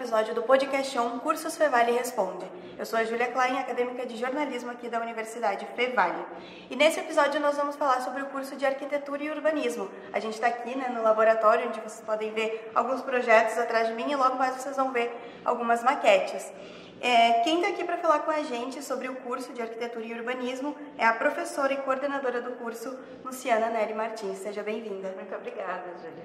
episódio 0.00 0.34
do 0.34 0.42
Podcast 0.42 0.98
On 0.98 1.18
Cursos 1.18 1.58
Fevale 1.58 1.92
Responde. 1.92 2.46
Eu 2.78 2.86
sou 2.86 2.98
a 2.98 3.04
Júlia 3.04 3.26
Klein, 3.26 3.58
acadêmica 3.58 4.06
de 4.06 4.16
jornalismo 4.16 4.70
aqui 4.70 4.88
da 4.88 4.98
Universidade 4.98 5.66
Fevale. 5.76 6.24
E 6.70 6.74
nesse 6.74 6.98
episódio 6.98 7.38
nós 7.38 7.54
vamos 7.54 7.76
falar 7.76 8.00
sobre 8.00 8.22
o 8.22 8.26
curso 8.26 8.56
de 8.56 8.64
Arquitetura 8.64 9.22
e 9.22 9.30
Urbanismo. 9.30 9.90
A 10.10 10.18
gente 10.18 10.32
está 10.32 10.46
aqui 10.46 10.74
né, 10.74 10.88
no 10.88 11.02
laboratório, 11.02 11.68
onde 11.68 11.80
vocês 11.80 12.00
podem 12.00 12.32
ver 12.32 12.70
alguns 12.74 13.02
projetos 13.02 13.58
atrás 13.58 13.88
de 13.88 13.92
mim 13.94 14.10
e 14.10 14.16
logo 14.16 14.36
mais 14.36 14.56
vocês 14.56 14.74
vão 14.74 14.90
ver 14.90 15.14
algumas 15.44 15.82
maquetes. 15.82 16.50
É, 16.98 17.42
quem 17.44 17.56
está 17.56 17.68
aqui 17.68 17.84
para 17.84 17.98
falar 17.98 18.20
com 18.20 18.30
a 18.30 18.42
gente 18.42 18.82
sobre 18.82 19.06
o 19.06 19.16
curso 19.16 19.52
de 19.52 19.60
Arquitetura 19.60 20.04
e 20.06 20.14
Urbanismo 20.14 20.74
é 20.96 21.04
a 21.04 21.12
professora 21.12 21.74
e 21.74 21.76
coordenadora 21.76 22.40
do 22.40 22.52
curso, 22.52 22.98
Luciana 23.22 23.68
Nery 23.68 23.92
Martins. 23.92 24.38
Seja 24.38 24.62
bem-vinda. 24.62 25.12
Muito 25.14 25.34
obrigada, 25.34 25.84
Júlia. 25.98 26.24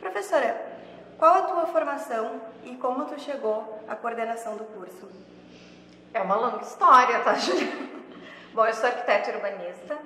Professora, 0.00 0.77
qual 1.18 1.34
a 1.34 1.42
tua 1.42 1.66
formação 1.66 2.40
e 2.62 2.76
como 2.76 3.04
tu 3.06 3.20
chegou 3.20 3.82
à 3.88 3.96
coordenação 3.96 4.56
do 4.56 4.64
curso? 4.64 5.08
É 6.14 6.20
uma 6.20 6.36
longa 6.36 6.62
história, 6.62 7.18
tá, 7.20 7.34
Julia? 7.34 7.66
Bom, 8.54 8.64
eu 8.64 8.72
sou 8.72 8.86
arquiteta 8.86 9.32
urbanista 9.32 9.98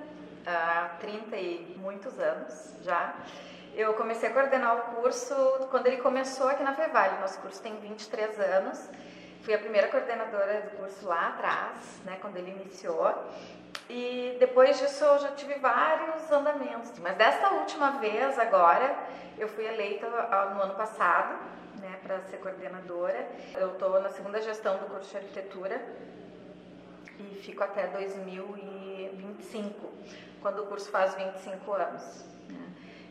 há 0.45 0.89
30 0.99 1.35
e 1.37 1.75
muitos 1.77 2.19
anos 2.19 2.73
já. 2.81 3.13
Eu 3.75 3.93
comecei 3.93 4.29
a 4.29 4.33
coordenar 4.33 4.75
o 4.75 4.95
curso 4.95 5.35
quando 5.69 5.87
ele 5.87 5.97
começou 5.97 6.49
aqui 6.49 6.63
na 6.63 6.73
Fevale. 6.73 7.19
Nosso 7.19 7.39
curso 7.39 7.61
tem 7.61 7.75
23 7.77 8.39
anos. 8.39 8.89
Fui 9.43 9.53
a 9.53 9.59
primeira 9.59 9.89
coordenadora 9.89 10.61
do 10.61 10.77
curso 10.77 11.05
lá 11.05 11.27
atrás, 11.27 11.99
né, 12.05 12.17
quando 12.21 12.37
ele 12.37 12.51
iniciou. 12.51 13.13
E 13.89 14.37
depois 14.39 14.79
disso 14.79 15.03
eu 15.03 15.19
já 15.19 15.31
tive 15.31 15.55
vários 15.55 16.31
andamentos. 16.31 16.97
Mas 16.99 17.17
dessa 17.17 17.49
última 17.49 17.91
vez, 17.99 18.39
agora, 18.39 18.95
eu 19.37 19.49
fui 19.49 19.65
eleita 19.65 20.07
no 20.07 20.61
ano 20.61 20.75
passado 20.75 21.37
né, 21.81 21.99
para 22.01 22.21
ser 22.21 22.37
coordenadora. 22.37 23.27
Eu 23.53 23.73
estou 23.73 24.01
na 24.01 24.09
segunda 24.11 24.41
gestão 24.41 24.77
do 24.77 24.85
curso 24.85 25.09
de 25.09 25.17
arquitetura 25.17 25.81
e 27.19 27.35
fico 27.35 27.61
até 27.65 27.87
2025, 27.87 29.91
quando 30.41 30.63
o 30.63 30.67
curso 30.67 30.89
faz 30.89 31.15
25 31.15 31.73
anos. 31.73 32.23
Né? 32.47 32.65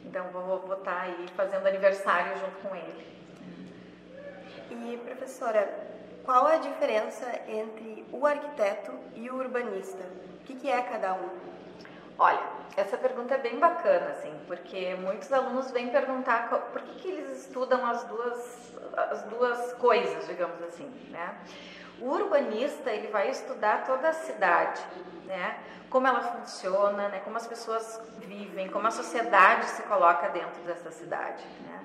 Então 0.06 0.30
vou, 0.30 0.56
estar 0.56 0.76
tá 0.78 1.02
aí 1.02 1.26
fazendo 1.36 1.66
aniversário 1.66 2.38
junto 2.38 2.56
com 2.66 2.74
ele. 2.74 3.12
E 4.70 4.96
professora, 5.04 5.91
qual 6.24 6.46
a 6.46 6.56
diferença 6.56 7.26
entre 7.48 8.04
o 8.12 8.26
arquiteto 8.26 8.92
e 9.14 9.28
o 9.30 9.36
urbanista? 9.36 10.02
O 10.40 10.44
que, 10.44 10.54
que 10.54 10.70
é 10.70 10.80
cada 10.82 11.14
um? 11.14 11.28
Olha, 12.18 12.40
essa 12.76 12.96
pergunta 12.96 13.34
é 13.34 13.38
bem 13.38 13.58
bacana, 13.58 14.10
assim, 14.10 14.32
porque 14.46 14.94
muitos 14.96 15.32
alunos 15.32 15.70
vêm 15.70 15.88
perguntar 15.88 16.48
por 16.48 16.82
que, 16.82 16.94
que 17.00 17.08
eles 17.08 17.46
estudam 17.46 17.84
as 17.84 18.04
duas, 18.04 18.72
as 18.96 19.22
duas 19.24 19.72
coisas, 19.74 20.26
digamos 20.26 20.62
assim, 20.62 20.88
né? 21.10 21.34
O 22.00 22.08
urbanista, 22.08 22.90
ele 22.90 23.08
vai 23.08 23.30
estudar 23.30 23.84
toda 23.84 24.08
a 24.08 24.12
cidade, 24.12 24.82
né? 25.26 25.58
Como 25.90 26.06
ela 26.06 26.20
funciona, 26.20 27.08
né? 27.08 27.20
Como 27.24 27.36
as 27.36 27.46
pessoas 27.46 28.00
vivem, 28.18 28.68
como 28.70 28.86
a 28.86 28.90
sociedade 28.90 29.66
se 29.66 29.82
coloca 29.82 30.28
dentro 30.28 30.62
dessa 30.62 30.90
cidade, 30.90 31.44
né? 31.66 31.84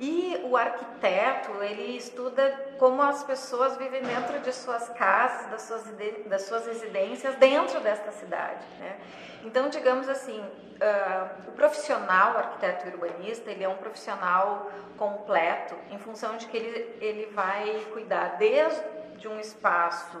E 0.00 0.40
o 0.44 0.56
arquiteto, 0.56 1.50
ele 1.60 1.96
estuda 1.96 2.48
como 2.78 3.02
as 3.02 3.24
pessoas 3.24 3.76
vivem 3.76 4.00
dentro 4.02 4.38
de 4.38 4.52
suas 4.52 4.88
casas, 4.90 5.50
das 5.50 5.62
suas, 5.62 5.84
das 6.26 6.42
suas 6.42 6.66
residências, 6.66 7.34
dentro 7.34 7.80
desta 7.80 8.12
cidade. 8.12 8.64
Né? 8.78 8.96
Então, 9.44 9.68
digamos 9.68 10.08
assim, 10.08 10.38
uh, 10.40 11.48
o 11.48 11.52
profissional 11.52 12.34
o 12.34 12.38
arquiteto 12.38 12.86
urbanista, 12.88 13.50
ele 13.50 13.64
é 13.64 13.68
um 13.68 13.76
profissional 13.76 14.70
completo 14.96 15.74
em 15.90 15.98
função 15.98 16.36
de 16.36 16.46
que 16.46 16.56
ele, 16.56 16.96
ele 17.00 17.26
vai 17.32 17.84
cuidar 17.92 18.36
desde 18.38 19.26
um 19.26 19.40
espaço 19.40 20.18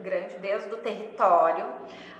grande, 0.00 0.38
desde 0.38 0.72
o 0.72 0.76
território, 0.76 1.66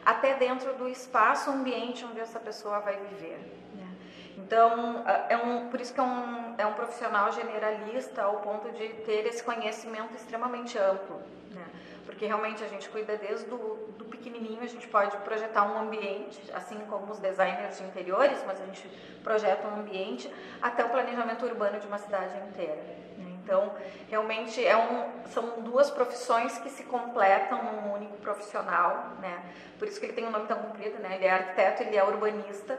até 0.05 0.35
dentro 0.35 0.75
do 0.75 0.89
espaço 0.89 1.51
ambiente 1.51 2.05
onde 2.05 2.19
essa 2.19 2.41
pessoa 2.41 2.81
vai 2.81 2.97
viver. 2.97 3.39
Então, 4.49 5.05
é 5.29 5.37
um, 5.37 5.69
por 5.69 5.79
isso 5.79 5.93
que 5.93 6.01
é 6.01 6.03
um, 6.03 6.55
é 6.57 6.65
um 6.65 6.73
profissional 6.73 7.31
generalista 7.31 8.23
ao 8.23 8.37
ponto 8.37 8.73
de 8.73 8.89
ter 9.05 9.27
esse 9.27 9.45
conhecimento 9.45 10.15
extremamente 10.15 10.79
amplo. 10.79 11.21
Né? 11.51 11.67
Porque 12.07 12.25
realmente 12.25 12.65
a 12.65 12.67
gente 12.67 12.89
cuida 12.89 13.15
desde 13.19 13.45
do, 13.45 13.59
do 13.99 14.07
pequenininho, 14.07 14.63
a 14.63 14.67
gente 14.67 14.89
pode 14.89 15.15
projetar 15.19 15.65
um 15.65 15.79
ambiente, 15.79 16.41
assim 16.55 16.79
como 16.89 17.13
os 17.13 17.19
designers 17.19 17.77
de 17.77 17.85
interiores, 17.85 18.43
mas 18.47 18.59
a 18.63 18.65
gente 18.65 18.89
projeta 19.23 19.69
um 19.69 19.81
ambiente 19.81 20.33
até 20.63 20.83
o 20.83 20.89
planejamento 20.89 21.45
urbano 21.45 21.79
de 21.79 21.87
uma 21.87 21.99
cidade 21.99 22.35
inteira. 22.49 22.83
Né? 23.19 23.31
Então, 23.45 23.75
realmente 24.09 24.65
é 24.65 24.79
um, 24.79 25.27
são 25.27 25.61
duas 25.61 25.91
profissões 25.91 26.57
que 26.57 26.71
se 26.71 26.85
completam 26.85 27.63
num 27.65 27.93
único 27.93 28.17
profissional, 28.17 29.13
né? 29.21 29.43
Por 29.79 29.87
isso 29.87 30.01
que 30.01 30.07
ele 30.07 30.15
tem 30.15 30.27
um 30.27 30.31
nome 30.31 30.47
tão 30.47 30.57
comprido, 30.57 30.99
né? 31.01 31.17
Ele 31.17 31.27
é 31.27 31.31
arquiteto, 31.31 31.83
ele 31.83 31.97
é 31.97 32.05
urbanista, 32.05 32.79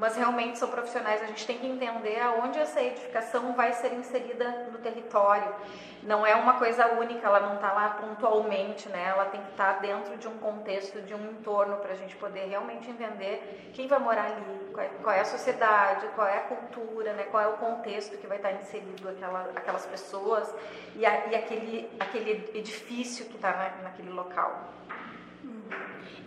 mas 0.00 0.16
realmente 0.16 0.58
são 0.58 0.70
profissionais. 0.70 1.22
A 1.22 1.26
gente 1.26 1.46
tem 1.46 1.58
que 1.58 1.66
entender 1.66 2.18
aonde 2.20 2.58
essa 2.58 2.82
edificação 2.82 3.52
vai 3.52 3.74
ser 3.74 3.92
inserida 3.92 4.48
no 4.72 4.78
território. 4.78 5.54
Não 6.02 6.26
é 6.26 6.34
uma 6.34 6.54
coisa 6.54 6.86
única, 6.92 7.26
ela 7.26 7.40
não 7.40 7.56
está 7.56 7.70
lá 7.70 7.90
pontualmente, 7.90 8.88
né? 8.88 9.08
Ela 9.08 9.26
tem 9.26 9.42
que 9.42 9.50
estar 9.50 9.74
tá 9.74 9.80
dentro 9.80 10.16
de 10.16 10.26
um 10.26 10.38
contexto, 10.38 11.02
de 11.02 11.14
um 11.14 11.30
entorno, 11.32 11.76
para 11.76 11.92
a 11.92 11.94
gente 11.94 12.16
poder 12.16 12.46
realmente 12.46 12.88
entender 12.88 13.70
quem 13.74 13.86
vai 13.86 13.98
morar 13.98 14.24
ali, 14.24 14.70
qual 14.72 14.86
é, 14.86 14.88
qual 15.02 15.14
é, 15.14 15.20
a 15.20 15.24
sociedade, 15.26 16.06
qual 16.14 16.26
é 16.26 16.38
a 16.38 16.42
cultura, 16.44 17.12
né? 17.12 17.24
Qual 17.24 17.42
é 17.42 17.48
o 17.48 17.58
contexto 17.58 18.16
que 18.16 18.26
vai 18.26 18.38
estar 18.38 18.48
tá 18.48 18.54
inserido 18.54 19.06
aquela, 19.06 19.50
aquelas 19.54 19.84
pessoas 19.84 20.50
e, 20.96 21.04
a, 21.04 21.26
e 21.26 21.34
aquele, 21.34 21.90
aquele 22.00 22.50
edifício 22.54 23.26
que 23.26 23.36
está 23.36 23.52
na, 23.52 23.82
naquele 23.82 24.10
local. 24.10 24.64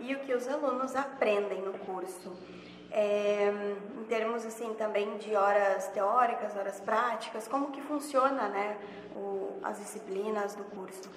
E 0.00 0.14
o 0.14 0.20
que 0.20 0.32
os 0.32 0.46
alunos 0.46 0.94
aprendem 0.94 1.60
no 1.62 1.72
curso? 1.80 2.32
É, 2.96 3.52
em 3.98 4.04
termos 4.04 4.46
assim 4.46 4.72
também 4.74 5.16
de 5.16 5.34
horas 5.34 5.88
teóricas, 5.88 6.56
horas 6.56 6.78
práticas, 6.80 7.48
como 7.48 7.72
que 7.72 7.82
funciona, 7.82 8.48
né, 8.48 8.76
o, 9.16 9.58
as 9.64 9.78
disciplinas 9.78 10.54
do 10.54 10.62
curso? 10.62 11.10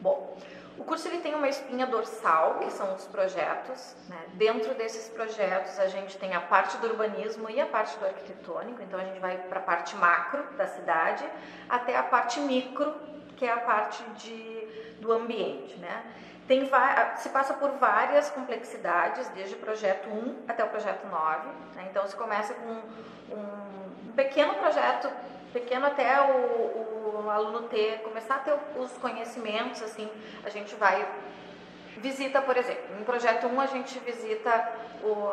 Bom, 0.00 0.36
o 0.78 0.84
curso 0.84 1.08
ele 1.08 1.18
tem 1.18 1.34
uma 1.34 1.48
espinha 1.48 1.86
dorsal, 1.86 2.58
que 2.60 2.70
são 2.70 2.94
os 2.94 3.04
projetos. 3.06 3.96
Né? 4.08 4.18
Dentro 4.34 4.74
desses 4.74 5.08
projetos 5.08 5.78
a 5.80 5.88
gente 5.88 6.16
tem 6.18 6.34
a 6.34 6.40
parte 6.40 6.76
do 6.78 6.86
urbanismo 6.88 7.50
e 7.50 7.60
a 7.60 7.66
parte 7.66 7.96
do 7.98 8.04
arquitetônico. 8.04 8.80
Então 8.82 9.00
a 9.00 9.04
gente 9.04 9.18
vai 9.18 9.36
para 9.36 9.58
a 9.58 9.62
parte 9.62 9.96
macro 9.96 10.44
da 10.56 10.68
cidade 10.68 11.24
até 11.68 11.96
a 11.96 12.02
parte 12.02 12.38
micro, 12.38 12.94
que 13.36 13.44
é 13.44 13.52
a 13.52 13.58
parte 13.58 14.02
de, 14.12 14.96
do 15.00 15.12
ambiente, 15.12 15.76
né? 15.78 16.04
Tem, 16.46 16.70
se 17.16 17.28
passa 17.30 17.54
por 17.54 17.70
várias 17.72 18.28
complexidades, 18.30 19.28
desde 19.28 19.54
o 19.54 19.58
projeto 19.58 20.10
1 20.10 20.44
até 20.46 20.62
o 20.62 20.68
projeto 20.68 21.06
9. 21.06 21.48
Né? 21.74 21.86
Então, 21.90 22.06
se 22.06 22.14
começa 22.14 22.52
com 22.52 22.68
um, 22.68 23.34
um, 23.34 24.12
pequeno 24.12 24.54
projeto, 24.54 25.10
pequeno 25.54 25.86
até 25.86 26.20
o, 26.20 27.24
o, 27.24 27.30
aluno 27.30 27.62
ter, 27.68 28.02
começar 28.02 28.36
a 28.36 28.38
ter 28.40 28.54
os 28.76 28.92
conhecimentos, 28.98 29.82
assim, 29.82 30.10
a 30.44 30.50
gente 30.50 30.74
vai 30.74 31.06
visita, 31.96 32.42
por 32.42 32.56
exemplo, 32.56 32.96
no 32.98 33.04
projeto 33.06 33.46
1 33.46 33.60
a 33.60 33.66
gente 33.66 33.98
visita 34.00 34.72
o, 35.02 35.32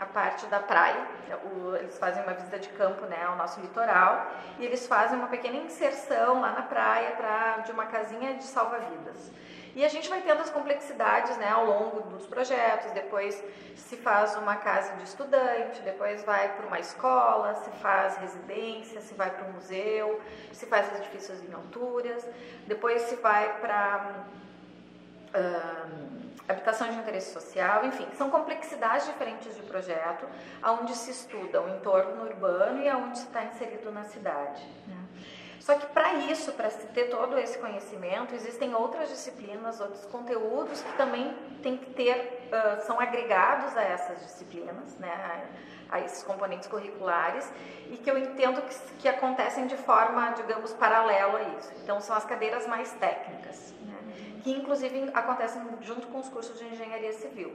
a 0.00 0.06
parte 0.06 0.46
da 0.46 0.58
praia, 0.58 1.06
o, 1.44 1.76
eles 1.76 1.96
fazem 1.98 2.22
uma 2.24 2.32
visita 2.32 2.58
de 2.58 2.68
campo 2.70 3.04
né, 3.06 3.22
ao 3.24 3.36
nosso 3.36 3.60
litoral 3.60 4.26
e 4.58 4.64
eles 4.64 4.88
fazem 4.88 5.16
uma 5.16 5.28
pequena 5.28 5.56
inserção 5.56 6.40
lá 6.40 6.50
na 6.50 6.62
praia 6.62 7.12
pra, 7.12 7.58
de 7.58 7.70
uma 7.70 7.86
casinha 7.86 8.34
de 8.34 8.42
salva-vidas. 8.42 9.30
E 9.78 9.84
a 9.84 9.88
gente 9.88 10.08
vai 10.08 10.20
tendo 10.20 10.40
as 10.40 10.50
complexidades 10.50 11.36
né, 11.36 11.48
ao 11.50 11.64
longo 11.64 12.00
dos 12.10 12.26
projetos, 12.26 12.90
depois 12.90 13.40
se 13.76 13.96
faz 13.96 14.34
uma 14.34 14.56
casa 14.56 14.96
de 14.96 15.04
estudante, 15.04 15.80
depois 15.82 16.24
vai 16.24 16.52
para 16.56 16.66
uma 16.66 16.80
escola, 16.80 17.54
se 17.54 17.70
faz 17.80 18.16
residência, 18.16 19.00
se 19.00 19.14
vai 19.14 19.30
para 19.30 19.46
um 19.46 19.52
museu, 19.52 20.20
se 20.52 20.66
faz 20.66 20.92
edifícios 20.96 21.40
em 21.44 21.52
alturas, 21.52 22.26
depois 22.66 23.02
se 23.02 23.14
vai 23.14 23.56
para 23.60 24.24
uh, 25.28 26.28
habitação 26.48 26.88
de 26.88 26.96
interesse 26.96 27.32
social, 27.32 27.86
enfim, 27.86 28.08
são 28.16 28.30
complexidades 28.30 29.06
diferentes 29.06 29.54
de 29.54 29.62
projeto, 29.62 30.26
aonde 30.60 30.92
se 30.96 31.12
estuda 31.12 31.62
o 31.62 31.68
entorno 31.68 32.24
urbano 32.24 32.82
e 32.82 32.88
aonde 32.88 33.18
está 33.18 33.44
inserido 33.44 33.92
na 33.92 34.02
cidade. 34.02 34.66
Né? 34.88 34.96
Só 35.60 35.74
que 35.74 35.86
para 35.86 36.14
isso, 36.14 36.52
para 36.52 36.70
se 36.70 36.86
ter 36.88 37.04
todo 37.04 37.36
esse 37.38 37.58
conhecimento, 37.58 38.34
existem 38.34 38.74
outras 38.74 39.08
disciplinas, 39.08 39.80
outros 39.80 40.04
conteúdos 40.06 40.80
que 40.80 40.92
também 40.96 41.34
tem 41.62 41.76
que 41.76 41.90
ter, 41.90 42.48
uh, 42.48 42.86
são 42.86 43.00
agregados 43.00 43.76
a 43.76 43.82
essas 43.82 44.20
disciplinas, 44.20 44.96
né, 44.98 45.12
a, 45.90 45.96
a, 45.96 46.00
esses 46.00 46.22
componentes 46.22 46.68
curriculares, 46.68 47.50
e 47.90 47.96
que 47.96 48.10
eu 48.10 48.16
entendo 48.16 48.62
que, 48.62 48.74
que 48.98 49.08
acontecem 49.08 49.66
de 49.66 49.76
forma, 49.76 50.30
digamos, 50.30 50.72
paralela 50.72 51.38
a 51.38 51.42
isso. 51.58 51.72
Então, 51.82 52.00
são 52.00 52.16
as 52.16 52.24
cadeiras 52.24 52.66
mais 52.66 52.92
técnicas. 52.92 53.74
Né? 53.82 53.97
Que 54.42 54.50
inclusive 54.50 55.10
acontecem 55.14 55.62
junto 55.82 56.06
com 56.08 56.18
os 56.18 56.28
cursos 56.28 56.58
de 56.58 56.66
engenharia 56.66 57.12
civil 57.12 57.52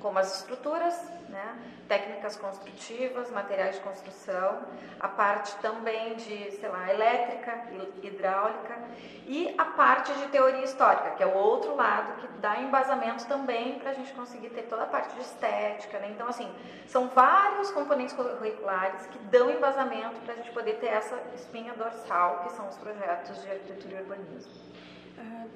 como 0.00 0.18
as 0.18 0.40
estruturas, 0.40 0.98
né, 1.28 1.56
técnicas 1.86 2.36
construtivas, 2.36 3.30
materiais 3.30 3.76
de 3.76 3.82
construção, 3.82 4.62
a 4.98 5.06
parte 5.06 5.54
também 5.56 6.14
de, 6.16 6.50
sei 6.52 6.68
lá, 6.68 6.92
elétrica, 6.92 7.66
hidráulica 8.02 8.78
e 9.26 9.54
a 9.56 9.64
parte 9.64 10.12
de 10.14 10.28
teoria 10.28 10.64
histórica, 10.64 11.10
que 11.10 11.22
é 11.22 11.26
o 11.26 11.34
outro 11.34 11.76
lado 11.76 12.20
que 12.20 12.28
dá 12.38 12.60
embasamento 12.60 13.26
também 13.26 13.78
para 13.78 13.90
a 13.90 13.94
gente 13.94 14.12
conseguir 14.12 14.50
ter 14.50 14.62
toda 14.62 14.82
a 14.82 14.86
parte 14.86 15.14
de 15.14 15.20
estética. 15.20 15.98
Né? 15.98 16.10
Então, 16.10 16.26
assim, 16.26 16.50
são 16.86 17.08
vários 17.08 17.70
componentes 17.70 18.14
curriculares 18.14 19.06
que 19.06 19.18
dão 19.26 19.50
embasamento 19.50 20.18
para 20.24 20.34
a 20.34 20.36
gente 20.36 20.50
poder 20.50 20.74
ter 20.74 20.88
essa 20.88 21.16
espinha 21.34 21.74
dorsal, 21.74 22.44
que 22.44 22.52
são 22.52 22.68
os 22.68 22.76
projetos 22.76 23.40
de 23.42 23.50
arquitetura 23.50 23.96
e 23.96 24.02
urbanismo. 24.02 24.70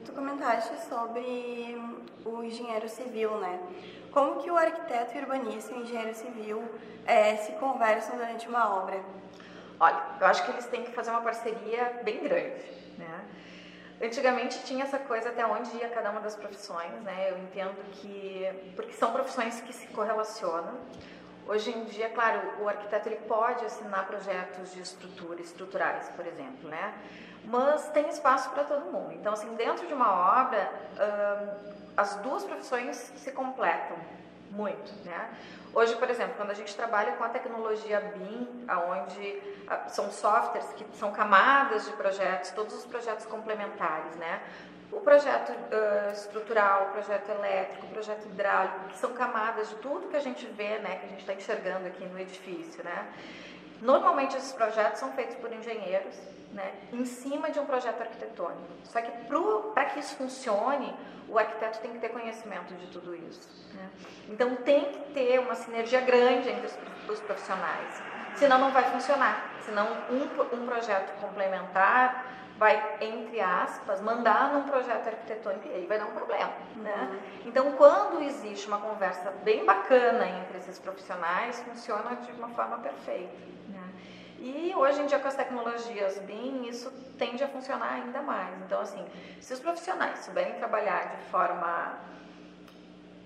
Tu 0.04 0.12
comentaste 0.12 0.74
sobre 0.88 1.80
o 2.24 2.42
engenheiro 2.42 2.88
civil, 2.88 3.38
né? 3.38 3.60
Como 4.10 4.40
que 4.42 4.50
o 4.50 4.56
arquiteto 4.56 5.16
urbanista 5.18 5.72
e 5.72 5.78
o 5.78 5.82
engenheiro 5.82 6.14
civil 6.14 6.62
é, 7.06 7.36
se 7.36 7.52
conversam 7.52 8.16
durante 8.16 8.48
uma 8.48 8.76
obra? 8.76 9.00
Olha, 9.80 10.02
eu 10.20 10.26
acho 10.26 10.44
que 10.44 10.50
eles 10.52 10.66
têm 10.66 10.84
que 10.84 10.92
fazer 10.92 11.10
uma 11.10 11.20
parceria 11.20 12.00
bem 12.04 12.22
grande, 12.22 12.64
né? 12.96 13.24
Antigamente 14.00 14.62
tinha 14.64 14.84
essa 14.84 14.98
coisa 14.98 15.30
até 15.30 15.46
onde 15.46 15.76
ia 15.76 15.88
cada 15.88 16.10
uma 16.10 16.20
das 16.20 16.36
profissões, 16.36 16.92
né? 17.02 17.30
Eu 17.30 17.38
entendo 17.38 17.76
que 17.92 18.72
porque 18.76 18.92
são 18.92 19.12
profissões 19.12 19.60
que 19.60 19.72
se 19.72 19.86
correlacionam. 19.88 20.74
Hoje 21.46 21.70
em 21.70 21.84
dia, 21.84 22.08
claro, 22.08 22.40
o 22.62 22.68
arquiteto 22.68 23.08
ele 23.08 23.20
pode 23.28 23.64
assinar 23.64 24.06
projetos 24.06 24.72
de 24.72 24.80
estrutura, 24.80 25.40
estruturais, 25.40 26.08
por 26.16 26.26
exemplo, 26.26 26.68
né? 26.68 26.94
Mas 27.44 27.88
tem 27.90 28.08
espaço 28.08 28.50
para 28.50 28.64
todo 28.64 28.90
mundo. 28.90 29.12
Então, 29.12 29.32
assim, 29.32 29.54
dentro 29.54 29.86
de 29.86 29.94
uma 29.94 30.40
obra, 30.42 30.72
as 31.96 32.16
duas 32.16 32.44
profissões 32.44 32.96
se 32.96 33.32
completam 33.32 33.96
muito, 34.50 34.92
né? 35.04 35.30
Hoje, 35.74 35.96
por 35.96 36.08
exemplo, 36.08 36.34
quando 36.36 36.52
a 36.52 36.54
gente 36.54 36.74
trabalha 36.76 37.12
com 37.12 37.24
a 37.24 37.28
tecnologia 37.28 38.00
BIM, 38.00 38.64
aonde 38.68 39.42
ah, 39.68 39.88
são 39.88 40.10
softwares 40.10 40.72
que 40.74 40.86
são 40.96 41.10
camadas 41.10 41.84
de 41.84 41.92
projetos, 41.92 42.50
todos 42.52 42.74
os 42.74 42.86
projetos 42.86 43.26
complementares, 43.26 44.14
né? 44.16 44.40
O 44.92 45.00
projeto 45.00 45.50
uh, 45.50 46.12
estrutural, 46.12 46.84
o 46.84 46.92
projeto 46.92 47.28
elétrico, 47.28 47.86
o 47.86 47.88
projeto 47.88 48.24
hidráulico, 48.26 48.90
que 48.90 48.98
são 48.98 49.12
camadas 49.14 49.68
de 49.68 49.74
tudo 49.76 50.06
que 50.06 50.16
a 50.16 50.20
gente 50.20 50.46
vê, 50.46 50.78
né, 50.78 50.98
que 50.98 51.06
a 51.06 51.08
gente 51.08 51.20
está 51.20 51.34
enxergando 51.34 51.88
aqui 51.88 52.04
no 52.06 52.20
edifício, 52.20 52.84
né? 52.84 53.08
Normalmente 53.80 54.36
esses 54.36 54.52
projetos 54.52 55.00
são 55.00 55.12
feitos 55.12 55.36
por 55.36 55.52
engenheiros, 55.52 56.14
né, 56.52 56.72
em 56.92 57.04
cima 57.04 57.50
de 57.50 57.58
um 57.58 57.66
projeto 57.66 58.00
arquitetônico. 58.00 58.62
Só 58.84 59.00
que 59.00 59.10
para 59.74 59.84
que 59.86 60.00
isso 60.00 60.14
funcione, 60.16 60.94
o 61.28 61.38
arquiteto 61.38 61.80
tem 61.80 61.92
que 61.92 61.98
ter 61.98 62.10
conhecimento 62.10 62.74
de 62.74 62.86
tudo 62.88 63.14
isso. 63.14 63.48
Né? 63.74 63.88
Então 64.28 64.54
tem 64.56 64.84
que 64.84 64.98
ter 65.12 65.40
uma 65.40 65.54
sinergia 65.54 66.00
grande 66.00 66.48
entre 66.48 66.66
os, 66.66 66.78
os 67.08 67.20
profissionais, 67.20 68.02
senão 68.36 68.58
não 68.58 68.70
vai 68.70 68.84
funcionar. 68.84 69.50
Senão 69.64 69.86
um, 70.10 70.56
um 70.56 70.66
projeto 70.66 71.18
complementar 71.20 72.26
vai, 72.58 72.98
entre 73.00 73.40
aspas, 73.40 74.00
mandar 74.00 74.52
num 74.52 74.62
projeto 74.62 75.08
arquitetônico 75.08 75.66
e 75.68 75.74
aí 75.74 75.86
vai 75.86 75.98
dar 75.98 76.06
um 76.06 76.12
problema. 76.12 76.52
Né? 76.76 77.08
Uhum. 77.10 77.48
Então, 77.48 77.72
quando 77.72 78.22
existe 78.22 78.68
uma 78.68 78.78
conversa 78.78 79.30
bem 79.42 79.64
bacana 79.64 80.26
entre 80.26 80.58
esses 80.58 80.78
profissionais, 80.78 81.60
funciona 81.60 82.16
de 82.16 82.30
uma 82.32 82.48
forma 82.50 82.78
perfeita. 82.78 83.32
Né? 83.68 83.82
E 84.38 84.72
hoje 84.76 85.02
em 85.02 85.06
dia, 85.06 85.18
com 85.18 85.28
as 85.28 85.34
tecnologias 85.34 86.18
BIM, 86.20 86.66
isso 86.68 86.92
tende 87.18 87.42
a 87.42 87.48
funcionar 87.48 87.92
ainda 87.92 88.22
mais. 88.22 88.56
Então, 88.62 88.80
assim, 88.80 89.04
se 89.40 89.52
os 89.52 89.60
profissionais 89.60 90.20
souberem 90.20 90.54
trabalhar 90.54 91.16
de 91.16 91.24
forma, 91.30 91.98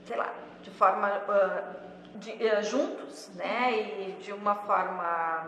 sei 0.07 0.17
lá, 0.17 0.33
de 0.63 0.71
forma 0.71 1.09
uh, 1.09 2.19
de, 2.19 2.31
uh, 2.33 2.63
juntos, 2.63 3.31
né, 3.35 3.73
e 3.73 4.13
de 4.23 4.33
uma 4.33 4.55
forma 4.55 5.47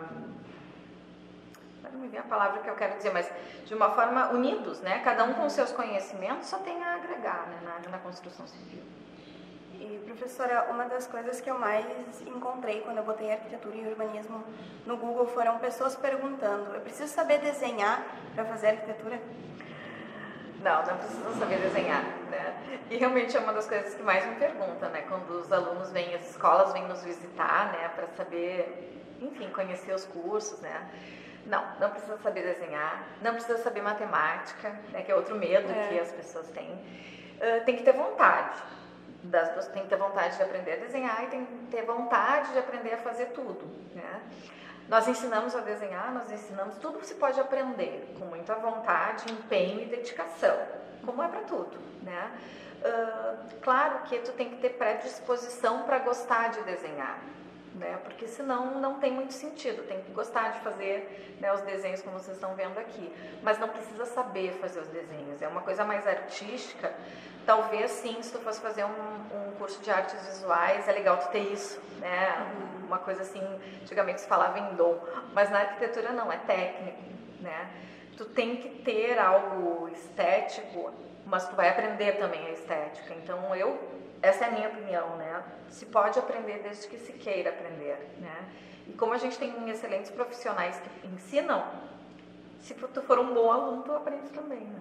não 1.89 1.99
me 1.99 2.07
vem 2.07 2.19
a 2.19 2.23
palavra 2.23 2.61
que 2.61 2.69
eu 2.69 2.75
quero 2.75 2.97
dizer, 2.97 3.11
mas 3.11 3.29
de 3.65 3.73
uma 3.73 3.89
forma 3.91 4.29
unidos, 4.29 4.81
né? 4.81 5.01
Cada 5.03 5.23
um 5.23 5.33
com 5.33 5.49
seus 5.49 5.71
conhecimentos 5.71 6.47
só 6.47 6.57
tem 6.59 6.83
a 6.83 6.95
agregar 6.95 7.47
né, 7.47 7.59
na, 7.63 7.89
na 7.89 7.97
construção 7.99 8.45
civil. 8.47 8.83
E, 9.81 9.99
professora, 10.05 10.67
uma 10.69 10.85
das 10.85 11.07
coisas 11.07 11.41
que 11.41 11.49
eu 11.49 11.57
mais 11.57 11.85
encontrei 12.27 12.81
quando 12.81 12.97
eu 12.97 13.03
botei 13.03 13.31
arquitetura 13.31 13.75
e 13.75 13.87
urbanismo 13.87 14.43
no 14.85 14.95
Google 14.95 15.25
foram 15.25 15.57
pessoas 15.57 15.95
perguntando: 15.95 16.75
eu 16.75 16.81
preciso 16.81 17.11
saber 17.11 17.39
desenhar 17.39 18.05
para 18.35 18.45
fazer 18.45 18.67
arquitetura? 18.67 19.19
Não, 20.61 20.85
não 20.85 20.97
precisa 20.97 21.33
saber 21.39 21.57
desenhar, 21.57 22.03
né? 22.29 22.81
E 22.91 22.97
realmente 22.97 23.35
é 23.35 23.39
uma 23.39 23.53
das 23.53 23.67
coisas 23.67 23.95
que 23.95 24.03
mais 24.03 24.23
me 24.27 24.35
perguntam, 24.35 24.91
né? 24.91 25.03
Quando 25.09 25.31
os 25.31 25.51
alunos 25.51 25.89
vêm, 25.89 26.13
as 26.13 26.29
escolas 26.29 26.71
vêm 26.73 26.87
nos 26.87 27.03
visitar, 27.03 27.71
né? 27.71 27.89
Para 27.95 28.05
saber, 28.09 29.17
enfim, 29.19 29.49
conhecer 29.49 29.95
os 29.95 30.05
cursos, 30.05 30.59
né? 30.59 30.87
Não, 31.45 31.63
não 31.79 31.89
precisa 31.89 32.17
saber 32.17 32.43
desenhar, 32.43 33.03
não 33.21 33.33
precisa 33.33 33.57
saber 33.57 33.81
matemática, 33.81 34.69
né? 34.91 35.01
Que 35.01 35.11
é 35.11 35.15
outro 35.15 35.35
medo 35.35 35.69
é. 35.71 35.87
que 35.87 35.99
as 35.99 36.11
pessoas 36.11 36.47
têm. 36.49 36.69
Uh, 36.71 37.65
tem 37.65 37.75
que 37.75 37.83
ter 37.83 37.93
vontade, 37.93 38.61
das 39.23 39.47
pessoas 39.49 39.67
tem 39.67 39.83
que 39.83 39.89
ter 39.89 39.97
vontade 39.97 40.37
de 40.37 40.43
aprender 40.43 40.73
a 40.73 40.75
desenhar 40.77 41.23
e 41.23 41.27
tem 41.27 41.45
que 41.45 41.65
ter 41.71 41.83
vontade 41.83 42.51
de 42.51 42.59
aprender 42.59 42.93
a 42.93 42.97
fazer 42.97 43.27
tudo, 43.27 43.65
né? 43.95 44.21
Nós 44.87 45.07
ensinamos 45.07 45.55
a 45.55 45.61
desenhar, 45.61 46.11
nós 46.13 46.31
ensinamos 46.31 46.77
tudo 46.77 47.03
se 47.03 47.15
pode 47.15 47.39
aprender 47.39 48.13
com 48.19 48.25
muita 48.25 48.55
vontade, 48.55 49.31
empenho 49.31 49.81
e 49.81 49.85
dedicação, 49.85 50.57
como 51.05 51.23
é 51.23 51.27
para 51.27 51.41
tudo, 51.41 51.77
né? 52.01 52.31
Uh, 52.83 53.61
claro 53.61 53.99
que 54.05 54.17
tu 54.19 54.31
tem 54.33 54.49
que 54.49 54.57
ter 54.57 54.69
predisposição 54.71 55.83
para 55.83 55.99
gostar 55.99 56.49
de 56.49 56.61
desenhar, 56.63 57.19
né? 57.81 57.99
Porque 58.03 58.27
senão 58.27 58.79
não 58.79 58.99
tem 58.99 59.11
muito 59.11 59.33
sentido. 59.33 59.85
Tem 59.87 59.99
que 60.01 60.11
gostar 60.11 60.49
de 60.49 60.59
fazer 60.59 61.35
né, 61.41 61.51
os 61.51 61.61
desenhos 61.61 62.01
como 62.01 62.19
vocês 62.19 62.37
estão 62.37 62.53
vendo 62.53 62.77
aqui, 62.77 63.11
mas 63.41 63.59
não 63.59 63.67
precisa 63.67 64.05
saber 64.05 64.53
fazer 64.61 64.79
os 64.79 64.87
desenhos. 64.87 65.41
É 65.41 65.47
uma 65.47 65.61
coisa 65.61 65.83
mais 65.83 66.07
artística. 66.07 66.93
Talvez 67.43 67.89
sim, 67.89 68.21
se 68.21 68.31
tu 68.31 68.39
fosse 68.39 68.61
fazer 68.61 68.85
um, 68.85 68.89
um 68.89 69.51
curso 69.57 69.81
de 69.81 69.89
artes 69.89 70.23
visuais, 70.27 70.87
é 70.87 70.91
legal 70.91 71.17
tu 71.17 71.29
ter 71.29 71.51
isso, 71.51 71.81
né? 71.99 72.37
Uhum. 72.39 72.85
Uma 72.85 72.99
coisa 72.99 73.23
assim, 73.23 73.41
antigamente 73.81 74.21
se 74.21 74.27
falava 74.27 74.59
em 74.59 74.75
dom, 74.75 74.99
mas 75.33 75.49
na 75.49 75.59
arquitetura 75.59 76.11
não, 76.11 76.31
é 76.31 76.37
técnico, 76.37 77.01
né? 77.39 77.71
Tu 78.15 78.25
tem 78.25 78.57
que 78.57 78.69
ter 78.83 79.17
algo 79.17 79.89
estético, 79.89 80.93
mas 81.25 81.47
tu 81.47 81.55
vai 81.55 81.69
aprender 81.69 82.17
também 82.19 82.45
a 82.45 82.51
estética. 82.51 83.15
Então 83.15 83.55
eu 83.55 83.79
essa 84.21 84.45
é 84.45 84.47
a 84.47 84.51
minha 84.51 84.69
opinião, 84.69 85.15
né? 85.17 85.43
Se 85.69 85.85
pode 85.85 86.19
aprender 86.19 86.59
desde 86.59 86.87
que 86.87 86.97
se 86.97 87.13
queira 87.13 87.49
aprender, 87.49 87.97
né? 88.19 88.45
E 88.87 88.93
como 88.93 89.13
a 89.13 89.17
gente 89.17 89.37
tem 89.37 89.69
excelentes 89.69 90.11
profissionais 90.11 90.79
que 90.79 91.07
ensinam, 91.07 91.63
se 92.59 92.73
tu 92.73 93.01
for 93.01 93.19
um 93.19 93.33
bom 93.33 93.51
aluno, 93.51 93.83
tu 93.83 93.93
aprende 93.93 94.29
também, 94.29 94.59
né? 94.59 94.79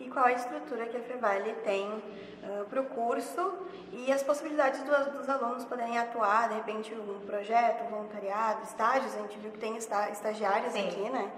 E 0.00 0.08
qual 0.08 0.24
a 0.24 0.32
estrutura 0.32 0.86
que 0.86 0.96
a 0.96 1.00
Fevale 1.00 1.52
tem 1.62 1.86
uh, 1.86 2.64
para 2.68 2.80
o 2.80 2.84
curso 2.86 3.52
e 3.92 4.10
as 4.10 4.22
possibilidades 4.22 4.82
do, 4.82 5.18
dos 5.18 5.28
alunos 5.28 5.64
poderem 5.64 5.98
atuar, 5.98 6.48
de 6.48 6.54
repente, 6.54 6.94
um 6.94 7.20
projeto, 7.26 7.84
um 7.84 7.90
voluntariado, 7.90 8.62
estágios, 8.64 9.14
a 9.14 9.18
gente 9.20 9.38
viu 9.38 9.50
que 9.50 9.58
tem 9.58 9.76
estagiários 9.76 10.72
Sim. 10.72 10.88
aqui, 10.88 11.10
né? 11.10 11.30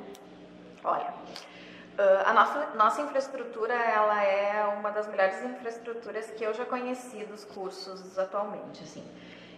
Olha, 0.85 1.12
a 2.25 2.32
nossa, 2.32 2.66
nossa 2.75 3.02
infraestrutura 3.02 3.75
ela 3.75 4.23
é 4.23 4.64
uma 4.78 4.90
das 4.90 5.06
melhores 5.06 5.42
infraestruturas 5.42 6.30
que 6.30 6.44
eu 6.44 6.54
já 6.54 6.64
conheci 6.64 7.25
dos 7.25 7.44
cursos 7.44 8.18
atualmente. 8.18 8.82
Assim. 8.82 9.04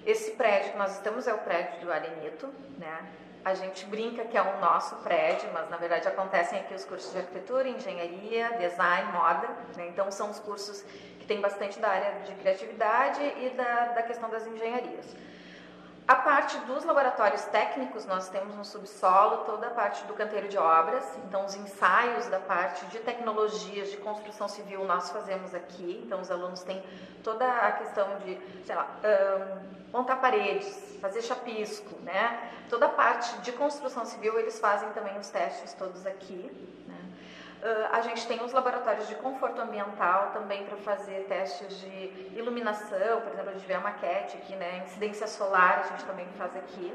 Esse 0.07 0.33
prédio 0.33 0.73
que 0.73 0.79
nós 0.79 0.93
estamos 0.95 1.27
é 1.27 1.35
o 1.35 1.39
prédio 1.39 1.81
do 1.81 1.93
Arenito, 1.93 2.53
né? 2.79 3.07
A 3.45 3.53
gente 3.53 3.85
brinca 3.87 4.25
que 4.25 4.39
é 4.39 4.43
o 4.43 4.59
nosso 4.59 4.97
prédio, 4.97 5.51
mas 5.53 5.69
na 5.69 5.77
verdade 5.77 6.09
acontecem 6.09 6.61
aqui 6.61 6.75
os 6.75 6.85
cursos 6.85 7.13
de 7.13 7.19
arquitetura, 7.19 7.69
engenharia, 7.69 8.57
design, 8.59 9.13
moda. 9.13 9.49
Né? 9.77 9.89
Então 9.89 10.11
são 10.11 10.31
os 10.31 10.39
cursos 10.39 10.83
que 11.19 11.27
tem 11.27 11.43
bastante 11.43 11.79
da 11.79 11.89
área 11.89 12.21
de 12.21 12.35
criatividade 12.37 13.21
e 13.23 13.51
da, 13.51 13.87
da 13.89 14.03
questão 14.03 14.31
das 14.31 14.47
engenharias. 14.47 15.15
A 16.07 16.17
parte 16.17 16.59
dos 16.67 16.85
laboratórios 16.85 17.45
técnicos, 17.47 18.05
nós 18.05 18.29
temos 18.29 18.55
no 18.55 18.65
subsolo 18.65 19.39
toda 19.39 19.69
a 19.69 19.71
parte 19.71 20.05
do 20.05 20.13
canteiro 20.13 20.49
de 20.49 20.59
obras, 20.59 21.03
então 21.27 21.47
os 21.47 21.55
ensaios 21.55 22.27
da 22.27 22.39
parte 22.39 22.85
de 22.87 22.99
tecnologias 22.99 23.91
de 23.91 23.97
construção 23.97 24.47
civil 24.47 24.85
nós 24.85 25.09
fazemos 25.09 25.55
aqui, 25.55 26.03
então 26.05 26.21
os 26.21 26.31
alunos 26.31 26.63
têm 26.63 26.85
toda 27.23 27.51
a 27.51 27.73
questão 27.73 28.19
de, 28.19 28.39
sei 28.67 28.75
lá, 28.75 28.87
um, 29.03 29.97
montar 29.97 30.17
paredes, 30.17 30.99
fazer 31.01 31.23
chapisco, 31.23 31.99
né? 32.03 32.53
Toda 32.69 32.85
a 32.85 32.91
parte 32.91 33.39
de 33.39 33.53
construção 33.53 34.05
civil 34.05 34.39
eles 34.39 34.59
fazem 34.59 34.91
também 34.91 35.19
os 35.19 35.31
testes 35.31 35.73
todos 35.73 36.05
aqui. 36.05 36.84
Uh, 37.65 37.89
a 37.93 38.03
gente 38.03 38.27
tem 38.27 38.45
os 38.45 38.53
laboratórios 38.53 39.09
de 39.09 39.15
conforto 39.15 39.59
ambiental 39.59 40.33
também 40.35 40.67
para 40.67 40.77
fazer 40.77 41.25
testes 41.27 41.81
de 41.81 42.31
iluminação, 42.37 43.23
por 43.23 43.33
exemplo, 43.33 43.49
a 43.49 43.53
gente 43.55 43.67
vê 43.67 43.73
a 43.73 43.81
maquete 43.81 44.37
aqui, 44.37 44.55
né? 44.55 44.83
Incidência 44.85 45.27
solar 45.27 45.79
a 45.79 45.83
gente 45.89 46.05
também 46.05 46.27
faz 46.37 46.55
aqui. 46.55 46.93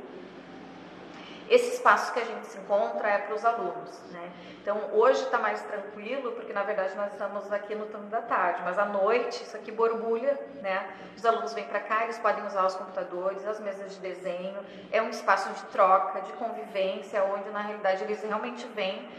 esse 1.50 1.74
espaço 1.74 2.14
que 2.14 2.20
a 2.20 2.24
gente 2.24 2.46
se 2.46 2.60
encontra 2.60 3.08
é 3.10 3.18
para 3.18 3.34
os 3.34 3.44
alunos, 3.44 4.00
né? 4.12 4.32
Então 4.62 4.92
hoje 4.94 5.24
está 5.24 5.40
mais 5.40 5.60
tranquilo 5.64 6.34
porque 6.34 6.54
na 6.54 6.62
verdade 6.62 6.96
nós 6.96 7.14
estamos 7.14 7.52
aqui 7.52 7.74
no 7.74 7.88
turno 7.88 8.06
da 8.06 8.22
tarde, 8.22 8.62
mas 8.64 8.78
à 8.78 8.86
noite 8.86 9.42
isso 9.42 9.58
aqui 9.58 9.72
borbulha, 9.72 10.38
né? 10.62 10.88
Os 11.18 11.26
alunos 11.26 11.52
vêm 11.52 11.66
para 11.66 11.80
cá, 11.80 12.04
eles 12.04 12.20
podem 12.20 12.46
usar 12.46 12.68
os 12.68 12.76
computadores, 12.76 13.44
as 13.48 13.60
mesas 13.60 13.96
de 13.96 14.00
desenho, 14.02 14.60
é 14.92 15.02
um 15.02 15.10
espaço 15.10 15.50
de 15.50 15.64
troca, 15.72 16.22
de 16.22 16.32
convivência, 16.34 17.24
onde 17.24 17.50
na 17.50 17.62
realidade 17.64 18.04
eles 18.04 18.22
realmente 18.22 18.68
vêm 18.68 19.10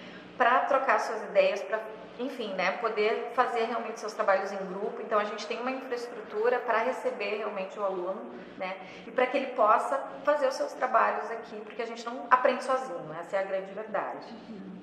para 0.41 0.61
trocar 0.61 0.99
suas 1.01 1.23
ideias, 1.25 1.61
para 1.61 1.79
enfim, 2.19 2.55
né, 2.55 2.73
poder 2.79 3.31
fazer 3.35 3.65
realmente 3.65 4.01
seus 4.01 4.15
trabalhos 4.15 4.51
em 4.51 4.57
grupo. 4.57 5.03
Então 5.03 5.19
a 5.19 5.25
gente 5.25 5.47
tem 5.47 5.61
uma 5.61 5.71
infraestrutura 5.71 6.59
para 6.61 6.79
receber 6.79 7.37
realmente 7.37 7.79
o 7.79 7.85
aluno, 7.85 8.23
né, 8.57 8.75
e 9.07 9.11
para 9.11 9.27
que 9.27 9.37
ele 9.37 9.49
possa 9.49 9.99
fazer 10.25 10.49
os 10.49 10.55
seus 10.55 10.73
trabalhos 10.73 11.31
aqui, 11.31 11.61
porque 11.61 11.83
a 11.83 11.87
gente 11.87 12.07
não 12.07 12.27
aprende 12.31 12.65
sozinho, 12.65 13.15
essa 13.21 13.37
é 13.37 13.41
a 13.41 13.43
grande 13.43 13.71
verdade. 13.75 14.27
Uhum. 14.49 14.79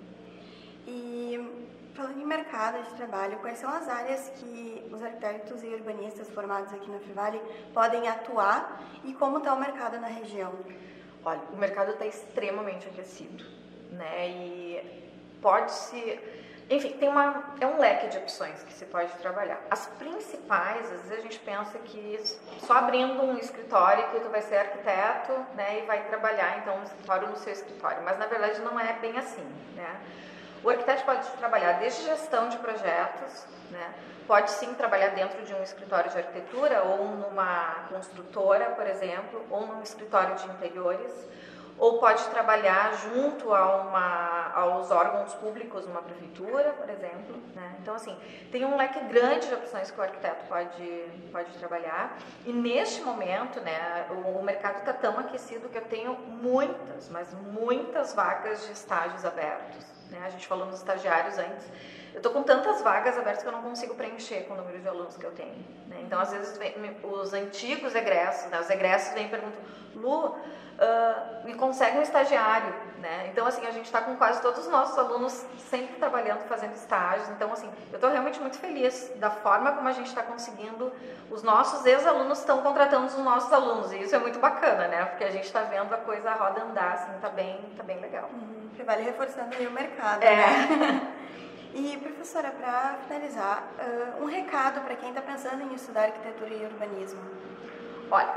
E 0.86 1.66
falando 1.96 2.22
em 2.22 2.26
mercado 2.26 2.84
de 2.84 2.94
trabalho, 2.94 3.40
quais 3.40 3.58
são 3.58 3.72
as 3.72 3.90
áreas 3.90 4.30
que 4.36 4.88
os 4.92 5.02
arquitetos 5.02 5.64
e 5.64 5.68
urbanistas 5.70 6.30
formados 6.30 6.72
aqui 6.72 6.90
na 6.92 7.00
Frivale 7.00 7.42
podem 7.74 8.08
atuar 8.08 8.80
e 9.04 9.12
como 9.16 9.40
está 9.40 9.56
o 9.56 9.60
mercado 9.60 10.00
na 10.00 10.08
região? 10.08 10.54
Olha, 11.26 11.42
o 11.52 11.58
mercado 11.58 11.94
está 11.94 12.06
extremamente 12.06 12.88
aquecido, 12.88 13.44
né, 13.92 14.30
e 14.30 14.67
pode 15.48 15.72
se 15.72 16.20
enfim, 16.70 16.92
tem 17.00 17.08
uma, 17.08 17.56
é 17.62 17.66
um 17.66 17.80
leque 17.80 18.10
de 18.10 18.18
opções 18.18 18.62
que 18.64 18.74
se 18.74 18.84
pode 18.88 19.10
trabalhar. 19.20 19.58
As 19.72 19.88
principais, 19.88 20.86
às 20.92 21.02
vezes 21.04 21.20
a 21.20 21.22
gente 21.22 21.40
pensa 21.40 21.80
que 21.80 22.20
só 22.60 22.74
abrindo 22.74 23.24
um 23.24 23.38
escritório 23.38 24.10
que 24.10 24.20
tu 24.20 24.28
vai 24.28 24.42
ser 24.42 24.58
arquiteto, 24.58 25.32
né, 25.56 25.80
e 25.80 25.86
vai 25.86 26.04
trabalhar 26.10 26.58
então 26.58 26.78
um 26.78 26.84
escritório 26.84 27.30
no 27.30 27.38
seu 27.38 27.54
escritório, 27.54 28.04
mas 28.04 28.20
na 28.20 28.26
verdade 28.26 28.60
não 28.60 28.78
é 28.78 28.92
bem 29.00 29.18
assim, 29.18 29.48
né? 29.78 29.96
O 30.62 30.70
arquiteto 30.70 31.06
pode 31.06 31.26
trabalhar 31.38 31.80
desde 31.80 32.04
gestão 32.04 32.50
de 32.50 32.58
projetos, 32.58 33.46
né? 33.72 33.94
Pode 34.28 34.52
sim 34.52 34.74
trabalhar 34.74 35.12
dentro 35.12 35.42
de 35.44 35.54
um 35.54 35.64
escritório 35.64 36.12
de 36.12 36.18
arquitetura 36.18 36.84
ou 36.84 37.06
numa 37.06 37.86
construtora, 37.88 38.72
por 38.72 38.86
exemplo, 38.86 39.46
ou 39.50 39.66
num 39.66 39.82
escritório 39.82 40.36
de 40.36 40.50
interiores 40.50 41.14
ou 41.78 42.00
pode 42.00 42.24
trabalhar 42.30 42.94
junto 42.94 43.54
a 43.54 43.76
uma, 43.78 44.52
aos 44.54 44.90
órgãos 44.90 45.34
públicos, 45.36 45.86
uma 45.86 46.02
prefeitura, 46.02 46.72
por 46.74 46.90
exemplo. 46.90 47.38
Né? 47.54 47.76
Então, 47.80 47.94
assim, 47.94 48.18
tem 48.52 48.66
um 48.66 48.76
leque 48.76 49.00
grande 49.06 49.48
de 49.48 49.54
opções 49.54 49.92
que 49.92 50.00
o 50.00 50.04
arquiteto 50.04 50.46
pode, 50.48 51.06
pode 51.32 51.52
trabalhar. 51.58 52.18
E 52.46 52.52
neste 52.52 53.02
momento, 53.02 53.60
né, 53.62 54.08
o, 54.10 54.40
o 54.40 54.44
mercado 54.44 54.80
está 54.80 54.94
tão 54.94 55.20
aquecido 55.20 55.70
que 55.70 55.78
eu 55.78 55.86
tenho 55.86 56.14
muitas, 56.16 57.10
mas 57.10 57.32
muitas 57.34 58.14
vagas 58.14 58.66
de 58.66 58.72
estágios 58.72 59.24
abertos. 59.24 59.97
Né? 60.10 60.20
A 60.26 60.30
gente 60.30 60.48
falou 60.48 60.66
nos 60.66 60.78
estagiários 60.78 61.38
antes. 61.38 61.66
Eu 62.14 62.20
estou 62.20 62.32
com 62.32 62.44
tantas 62.44 62.82
vagas 62.82 63.18
abertas 63.18 63.44
que 63.44 63.50
eu 63.50 63.54
não 63.54 63.62
consigo 63.62 63.94
preencher 63.96 64.46
com 64.48 64.54
o 64.56 64.58
número 64.58 64.80
de 64.80 64.88
alunos 64.88 65.16
que 65.18 65.26
eu 65.26 65.32
tenho. 65.32 65.64
Né? 65.88 66.02
Então, 66.02 66.20
às 66.20 66.32
vezes, 66.32 66.58
vem, 66.58 66.74
os 67.04 67.34
antigos 67.34 67.94
egressos, 67.94 68.50
né? 68.50 68.60
os 68.60 68.70
egressos 68.70 69.14
vêm 69.14 69.28
e 69.28 69.30
perguntam, 69.30 69.62
Lu, 69.96 70.36
uh, 70.78 71.46
me 71.46 71.54
consegue 71.56 71.98
um 71.98 72.02
estagiário, 72.02 72.74
né? 73.00 73.28
Então, 73.28 73.46
assim, 73.46 73.66
a 73.66 73.72
gente 73.72 73.86
está 73.86 74.02
com 74.02 74.16
quase 74.16 74.42
todos 74.42 74.66
os 74.66 74.72
nossos 74.72 74.98
alunos 74.98 75.46
sempre 75.70 75.96
trabalhando, 75.98 76.48
fazendo 76.48 76.74
estágios. 76.74 77.30
Então, 77.30 77.52
assim, 77.52 77.70
eu 77.92 77.96
estou 77.96 78.10
realmente 78.10 78.40
muito 78.40 78.58
feliz 78.58 79.12
da 79.18 79.30
forma 79.30 79.72
como 79.74 79.88
a 79.88 79.92
gente 79.92 80.08
está 80.08 80.24
conseguindo. 80.24 80.92
Os 81.30 81.44
nossos 81.44 81.86
ex-alunos 81.86 82.40
estão 82.40 82.62
contratando 82.62 83.08
os 83.08 83.18
nossos 83.18 83.52
alunos 83.52 83.92
e 83.92 84.02
isso 84.02 84.16
é 84.16 84.20
muito 84.20 84.40
bacana, 84.40 84.88
né? 84.88 85.06
Porque 85.06 85.24
a 85.24 85.32
gente 85.32 85.46
está 85.46 85.62
vendo 85.62 85.94
a 85.94 85.98
coisa 85.98 86.30
a 86.30 86.34
roda 86.34 86.64
andar, 86.64 86.94
assim, 86.94 87.20
tá 87.20 87.30
bem, 87.30 87.60
tá 87.76 87.84
bem 87.84 88.00
legal. 88.00 88.30
Uhum, 88.34 88.70
vale 88.86 89.04
reforçando 89.04 89.54
aí 89.54 89.68
o 89.68 89.72
mercado, 89.72 89.97
é. 90.22 90.36
né? 90.36 91.14
E, 91.74 91.98
professora, 91.98 92.50
para 92.50 92.98
finalizar, 93.08 93.64
um 94.20 94.26
recado 94.26 94.82
para 94.82 94.96
quem 94.96 95.10
está 95.10 95.22
pensando 95.22 95.62
em 95.62 95.76
estudar 95.76 96.06
arquitetura 96.06 96.54
e 96.54 96.66
urbanismo. 96.66 97.22
Olha, 98.10 98.34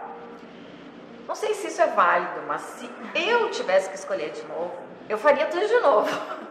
não 1.27 1.35
sei 1.35 1.55
se 1.55 1.69
isso 1.69 1.81
é 1.81 1.87
válido, 1.87 2.43
mas 2.47 2.61
se 2.61 2.91
eu 3.15 3.51
tivesse 3.51 3.89
que 3.89 3.95
escolher 3.95 4.31
de 4.33 4.43
novo, 4.43 4.75
eu 5.09 5.17
faria 5.17 5.47
tudo 5.47 5.67
de 5.67 5.81
novo. 5.81 6.11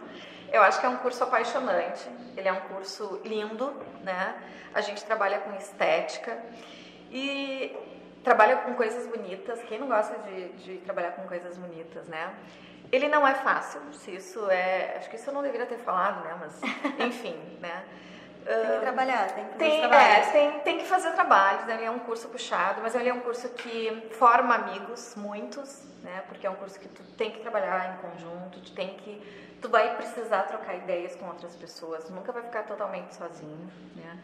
Eu 0.52 0.62
acho 0.62 0.80
que 0.80 0.86
é 0.86 0.88
um 0.88 0.96
curso 0.96 1.22
apaixonante, 1.22 2.10
ele 2.36 2.48
é 2.48 2.52
um 2.52 2.60
curso 2.62 3.20
lindo, 3.24 3.72
né? 4.02 4.34
A 4.74 4.80
gente 4.80 5.04
trabalha 5.04 5.38
com 5.38 5.54
estética 5.54 6.36
e 7.08 7.76
trabalha 8.24 8.56
com 8.56 8.74
coisas 8.74 9.06
bonitas. 9.06 9.62
Quem 9.68 9.78
não 9.78 9.86
gosta 9.86 10.18
de, 10.28 10.48
de 10.54 10.78
trabalhar 10.78 11.12
com 11.12 11.22
coisas 11.28 11.56
bonitas, 11.56 12.08
né? 12.08 12.34
Ele 12.92 13.08
não 13.08 13.26
é 13.26 13.34
fácil, 13.34 13.80
se 13.92 14.16
isso 14.16 14.50
é. 14.50 14.96
Acho 14.98 15.08
que 15.08 15.16
isso 15.16 15.30
eu 15.30 15.34
não 15.34 15.42
deveria 15.42 15.66
ter 15.66 15.78
falado, 15.78 16.24
né? 16.24 16.36
Mas, 16.40 16.60
enfim, 17.06 17.36
né? 17.60 17.84
Tem 18.44 18.72
que 18.72 18.80
trabalhar, 18.80 19.32
tem 19.32 19.44
que 19.44 19.52
fazer 19.52 19.58
tem, 19.58 19.80
trabalhos. 19.80 20.26
É, 20.26 20.30
tem, 20.30 20.60
tem 20.60 20.78
que 20.78 20.84
fazer 20.86 21.10
trabalhos, 21.12 21.68
ele 21.68 21.84
é 21.84 21.90
um 21.90 21.98
curso 21.98 22.28
puxado, 22.28 22.80
mas 22.82 22.94
ele 22.94 23.08
é 23.08 23.14
um 23.14 23.20
curso 23.20 23.48
que 23.50 24.08
forma 24.12 24.54
amigos, 24.54 25.14
muitos, 25.14 25.84
né? 26.02 26.24
Porque 26.26 26.46
é 26.46 26.50
um 26.50 26.54
curso 26.54 26.80
que 26.80 26.88
tu 26.88 27.02
tem 27.16 27.30
que 27.30 27.40
trabalhar 27.40 27.94
em 27.94 28.10
conjunto, 28.10 28.60
tu 28.60 28.72
tem 28.72 28.96
que... 28.96 29.50
Tu 29.60 29.68
vai 29.68 29.94
precisar 29.94 30.44
trocar 30.44 30.74
ideias 30.74 31.14
com 31.16 31.26
outras 31.26 31.54
pessoas, 31.54 32.08
nunca 32.08 32.32
vai 32.32 32.42
ficar 32.42 32.62
totalmente 32.62 33.14
sozinho, 33.14 33.70
né? 33.94 34.18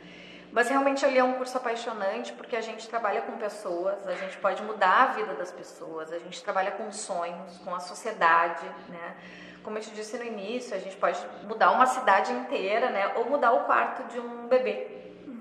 Mas 0.53 0.69
realmente 0.69 1.05
ele 1.05 1.19
é 1.19 1.25
um 1.25 1.35
curso 1.35 1.57
apaixonante 1.57 2.33
porque 2.33 2.57
a 2.57 2.61
gente 2.61 2.89
trabalha 2.89 3.23
com 3.23 3.33
pessoas, 3.37 4.07
a 4.07 4.15
gente 4.15 4.37
pode 4.39 4.63
mudar 4.63 5.03
a 5.03 5.07
vida 5.09 5.35
das 5.35 5.53
pessoas, 5.53 6.13
a 6.13 6.19
gente 6.19 6.43
trabalha 6.43 6.71
com 6.71 6.91
sonhos, 6.91 7.59
com 7.59 7.75
a 7.75 7.81
sociedade, 7.81 8.65
né? 8.89 9.17
como 9.67 9.79
eu 9.79 9.83
te 9.83 9.91
disse 9.91 10.17
no 10.17 10.23
início, 10.23 10.77
a 10.77 10.79
gente 10.79 10.97
pode 10.97 11.19
mudar 11.43 11.73
uma 11.73 11.87
cidade 11.87 12.33
inteira, 12.33 12.89
né? 12.89 13.15
Ou 13.17 13.29
mudar 13.29 13.51
o 13.51 13.65
quarto 13.65 14.05
de 14.05 14.21
um 14.21 14.47
bebê, 14.47 14.87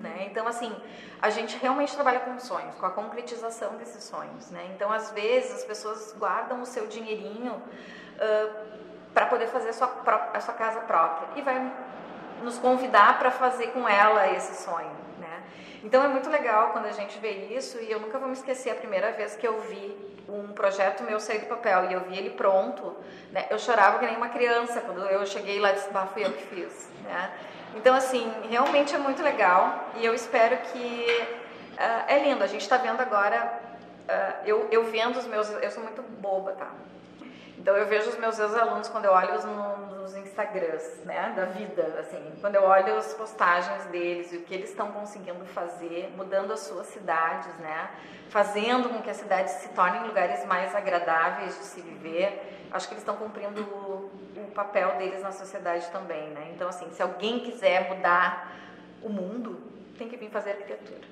né? 0.01 0.25
Então, 0.31 0.47
assim, 0.47 0.75
a 1.21 1.29
gente 1.29 1.55
realmente 1.57 1.93
trabalha 1.93 2.19
com 2.21 2.39
sonhos, 2.39 2.74
com 2.74 2.88
a 2.88 2.89
concretização 2.89 3.75
desses 3.75 4.03
sonhos, 4.03 4.50
né? 4.50 4.71
Então, 4.74 4.91
às 4.91 5.12
vezes, 5.12 5.57
as 5.57 5.63
pessoas 5.63 6.15
guardam 6.17 6.59
o 6.59 6.65
seu 6.65 6.88
dinheirinho 6.88 7.53
uh, 7.53 8.65
para 9.13 9.27
poder 9.27 9.45
fazer 9.45 9.69
a 9.69 9.74
sua, 9.74 9.93
a 10.33 10.41
sua 10.41 10.55
casa 10.55 10.79
própria 10.79 11.27
e 11.35 11.43
vai 11.43 11.71
nos 12.44 12.58
convidar 12.58 13.20
para 13.20 13.32
fazer 13.32 13.68
com 13.68 13.88
ela 13.88 14.27
esse 14.32 14.63
sonho, 14.63 14.92
né? 15.20 15.44
Então, 15.84 16.04
é 16.04 16.08
muito 16.08 16.30
legal 16.30 16.70
quando 16.72 16.86
a 16.86 16.92
gente 16.92 17.18
vê 17.20 17.32
isso 17.56 17.80
e 17.80 17.92
eu 17.92 18.00
nunca 18.00 18.18
vou 18.18 18.27
me 18.27 18.34
esquecer 18.34 18.72
a 18.72 18.75
primeira 18.75 19.12
vez 19.12 19.36
que 19.36 19.48
eu 19.48 19.60
vi 19.62 20.15
um 20.27 20.54
projeto 20.54 21.04
meu 21.04 21.20
sair 21.20 21.39
do 21.39 21.46
papel 21.46 21.89
e 21.89 21.94
eu 21.94 22.01
vi 22.01 22.18
ele 22.18 22.32
pronto, 22.32 22.96
né, 23.32 23.46
eu 23.50 23.60
chorava 23.60 24.00
que 24.00 24.06
nem 24.06 24.15
uma 24.15 24.30
criança 24.30 24.82
quando 24.82 25.01
eu 25.06 25.25
cheguei 25.25 25.60
lá 25.60 25.72
e 25.72 25.75
disse, 25.75 25.89
bah, 25.92 26.08
fui 26.08 26.25
eu 26.25 26.32
que 26.32 26.44
fiz. 26.48 26.89
Né? 27.04 27.32
Então, 27.75 27.94
assim, 27.94 28.32
realmente 28.50 28.96
é 28.96 28.98
muito 28.98 29.22
legal 29.22 29.89
e 29.98 30.06
eu 30.06 30.13
espero 30.13 30.58
que. 30.58 31.27
Uh, 31.74 32.04
é 32.08 32.20
lindo, 32.20 32.44
a 32.44 32.48
gente 32.48 32.62
está 32.62 32.77
vendo 32.77 33.01
agora. 33.01 33.60
Uh, 34.08 34.48
eu, 34.48 34.68
eu 34.72 34.86
vendo 34.86 35.20
os 35.20 35.27
meus. 35.27 35.50
Eu 35.50 35.70
sou 35.72 35.84
muito 35.84 36.01
boba, 36.01 36.54
tá? 36.54 36.70
Então 37.57 37.75
eu 37.75 37.88
vejo 37.88 38.09
os 38.09 38.17
meus 38.17 38.38
ex-alunos 38.38 38.88
quando 38.89 39.05
eu 39.05 39.12
olho 39.12 39.35
os, 39.35 39.45
nos 39.45 40.15
Instagrams, 40.15 41.00
né, 41.05 41.33
da 41.35 41.45
vida, 41.45 41.95
assim, 42.00 42.33
quando 42.41 42.55
eu 42.55 42.63
olho 42.63 42.97
as 42.97 43.13
postagens 43.13 43.85
deles 43.85 44.31
e 44.33 44.38
o 44.38 44.41
que 44.41 44.53
eles 44.53 44.69
estão 44.69 44.91
conseguindo 44.91 45.45
fazer, 45.45 46.13
mudando 46.15 46.51
as 46.51 46.59
suas 46.62 46.88
cidades, 46.88 47.53
né, 47.59 47.89
fazendo 48.29 48.89
com 48.89 49.01
que 49.01 49.09
as 49.09 49.17
cidades 49.17 49.53
se 49.53 49.69
tornem 49.69 50.03
lugares 50.03 50.45
mais 50.45 50.75
agradáveis 50.75 51.57
de 51.57 51.63
se 51.63 51.81
viver, 51.81 52.67
acho 52.71 52.88
que 52.88 52.93
eles 52.93 53.01
estão 53.01 53.15
cumprindo 53.15 53.62
o, 53.62 54.12
o 54.38 54.51
papel 54.53 54.97
deles 54.97 55.21
na 55.21 55.31
sociedade 55.31 55.89
também, 55.91 56.29
né. 56.29 56.51
Então 56.53 56.67
assim, 56.67 56.89
se 56.91 57.01
alguém 57.01 57.39
quiser 57.39 57.89
mudar 57.89 58.51
o 59.01 59.09
mundo, 59.09 59.62
tem 59.97 60.09
que 60.09 60.17
vir 60.17 60.29
fazer 60.29 60.51
arquitetura. 60.51 61.05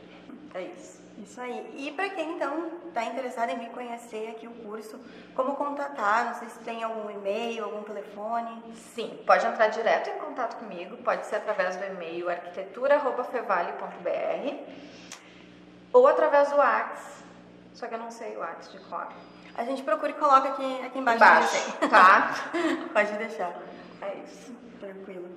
É 0.54 0.62
isso. 0.62 1.03
Isso 1.18 1.40
aí. 1.40 1.74
E 1.78 1.92
para 1.92 2.10
quem 2.10 2.34
então 2.36 2.72
está 2.88 3.06
interessado 3.06 3.52
em 3.52 3.60
vir 3.60 3.70
conhecer 3.70 4.32
aqui 4.32 4.48
o 4.48 4.52
curso, 4.52 5.00
como 5.36 5.56
contatar? 5.56 6.26
Não 6.26 6.34
sei 6.36 6.50
se 6.50 6.60
tem 6.60 6.84
algum 6.84 7.10
e-mail, 7.10 7.64
algum 7.66 7.84
telefone. 7.84 8.64
Sim, 8.96 9.20
pode 9.26 9.46
entrar 9.46 9.68
direto 9.68 10.10
em 10.10 10.18
contato 10.18 10.58
comigo, 10.58 10.98
pode 10.98 11.26
ser 11.28 11.36
através 11.38 11.76
do 11.76 11.86
e-mail 11.86 12.30
arquitetura@fevale.br 12.30 14.84
ou 15.94 16.08
através 16.08 16.50
do 16.50 16.58
WhatsApp, 16.58 17.24
só 17.74 17.88
que 17.88 17.94
eu 17.94 18.00
não 18.00 18.10
sei 18.10 18.36
o 18.36 18.40
WhatsApp 18.40 18.78
de 18.78 18.84
cor. 18.86 19.08
A 19.56 19.64
gente 19.64 19.84
procura 19.84 20.10
e 20.10 20.16
coloca 20.16 20.50
aqui, 20.50 20.82
aqui 20.84 20.98
embaixo. 20.98 21.24
Embaixo, 21.24 21.78
tá? 21.90 22.34
pode 22.92 23.14
deixar. 23.14 23.54
É 24.02 24.16
isso. 24.26 24.52
Tranquilo. 24.80 25.30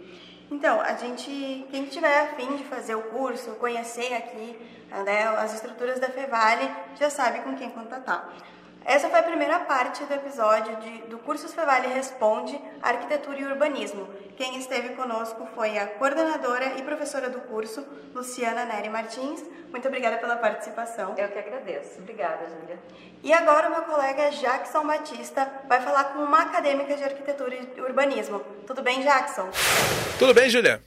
Então, 0.50 0.80
a 0.80 0.94
gente, 0.94 1.66
quem 1.70 1.84
tiver 1.86 2.20
afim 2.20 2.56
de 2.56 2.64
fazer 2.64 2.94
o 2.94 3.02
curso, 3.02 3.50
conhecer 3.56 4.14
aqui 4.14 4.58
né, 4.90 5.28
as 5.38 5.54
estruturas 5.54 6.00
da 6.00 6.08
Fevale, 6.08 6.70
já 6.98 7.10
sabe 7.10 7.40
com 7.40 7.56
quem 7.56 7.70
contatar. 7.70 8.28
Essa 8.84 9.08
foi 9.08 9.18
a 9.18 9.22
primeira 9.24 9.58
parte 9.60 10.04
do 10.04 10.14
episódio 10.14 10.76
de, 10.76 10.98
do 11.08 11.18
Cursos 11.18 11.52
Fevale 11.52 11.88
Responde 11.88 12.56
Arquitetura 12.80 13.40
e 13.40 13.44
Urbanismo. 13.44 14.08
Quem 14.36 14.56
esteve 14.58 14.90
conosco 14.90 15.44
foi 15.56 15.76
a 15.76 15.88
coordenadora 15.88 16.78
e 16.78 16.82
professora 16.82 17.28
do 17.28 17.40
curso, 17.40 17.84
Luciana 18.14 18.64
Neri 18.64 18.88
Martins. 18.88 19.42
Muito 19.72 19.88
obrigada 19.88 20.18
pela 20.18 20.36
participação. 20.36 21.16
Eu 21.18 21.28
que 21.28 21.38
agradeço. 21.38 21.98
Obrigada, 21.98 22.46
Júlia. 22.46 22.78
E 23.24 23.32
agora 23.32 23.66
o 23.66 23.72
meu 23.72 23.82
colega 23.82 24.30
Jackson 24.30 24.86
Batista 24.86 25.50
vai 25.66 25.80
falar 25.80 26.04
com 26.04 26.20
uma 26.20 26.42
acadêmica 26.42 26.94
de 26.94 27.02
arquitetura 27.02 27.56
e 27.56 27.80
urbanismo. 27.80 28.38
Tudo 28.68 28.82
bem, 28.82 29.02
Jackson? 29.02 29.48
Tudo 30.16 30.32
bem, 30.32 30.48
Júlia? 30.48 30.80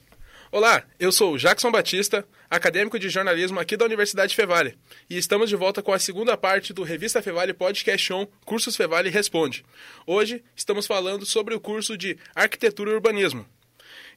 Olá, 0.52 0.82
eu 0.98 1.12
sou 1.12 1.38
Jackson 1.38 1.70
Batista, 1.70 2.26
acadêmico 2.50 2.98
de 2.98 3.08
jornalismo 3.08 3.60
aqui 3.60 3.76
da 3.76 3.84
Universidade 3.84 4.34
Fevale, 4.34 4.76
e 5.08 5.16
estamos 5.16 5.48
de 5.48 5.54
volta 5.54 5.80
com 5.80 5.92
a 5.92 5.98
segunda 5.98 6.36
parte 6.36 6.72
do 6.72 6.82
Revista 6.82 7.22
Fevale 7.22 7.54
Podcast 7.54 8.12
On 8.12 8.26
Cursos 8.44 8.74
Fevale 8.74 9.10
Responde. 9.10 9.64
Hoje 10.04 10.42
estamos 10.56 10.88
falando 10.88 11.24
sobre 11.24 11.54
o 11.54 11.60
curso 11.60 11.96
de 11.96 12.18
Arquitetura 12.34 12.90
e 12.90 12.94
Urbanismo. 12.94 13.46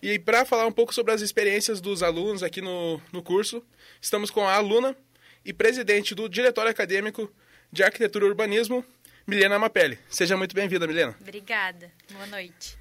E 0.01 0.17
para 0.17 0.43
falar 0.43 0.65
um 0.65 0.71
pouco 0.71 0.91
sobre 0.91 1.13
as 1.13 1.21
experiências 1.21 1.79
dos 1.79 2.01
alunos 2.01 2.41
aqui 2.41 2.61
no, 2.61 2.99
no 3.11 3.21
curso, 3.21 3.63
estamos 4.01 4.31
com 4.31 4.43
a 4.43 4.55
aluna 4.55 4.97
e 5.45 5.53
presidente 5.53 6.15
do 6.15 6.27
Diretório 6.27 6.71
Acadêmico 6.71 7.31
de 7.71 7.83
Arquitetura 7.83 8.25
e 8.25 8.29
Urbanismo, 8.29 8.83
Milena 9.27 9.59
Mapelli. 9.59 9.99
Seja 10.09 10.35
muito 10.35 10.55
bem-vinda, 10.55 10.87
Milena. 10.87 11.15
Obrigada. 11.21 11.91
Boa 12.11 12.25
noite. 12.25 12.75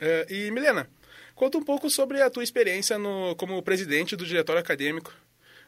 Uh, 0.00 0.32
e, 0.32 0.50
Milena, 0.50 0.90
Conta 1.38 1.56
um 1.56 1.62
pouco 1.62 1.88
sobre 1.88 2.20
a 2.20 2.28
tua 2.28 2.42
experiência 2.42 2.98
no, 2.98 3.36
como 3.36 3.62
presidente 3.62 4.16
do 4.16 4.26
diretório 4.26 4.60
acadêmico. 4.60 5.14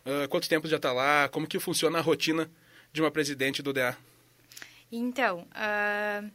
Uh, 0.05 0.29
quanto 0.29 0.49
tempo 0.49 0.67
já 0.67 0.79
está 0.79 0.93
lá? 0.93 1.29
Como 1.29 1.47
que 1.47 1.61
funciona 1.61 1.99
a 1.99 2.00
rotina 2.00 2.50
de 2.93 3.00
uma 3.00 3.09
presidente 3.09 3.62
do 3.62 3.73
DA? 3.73 3.97
Então, 4.91 5.47
uh, 5.53 6.29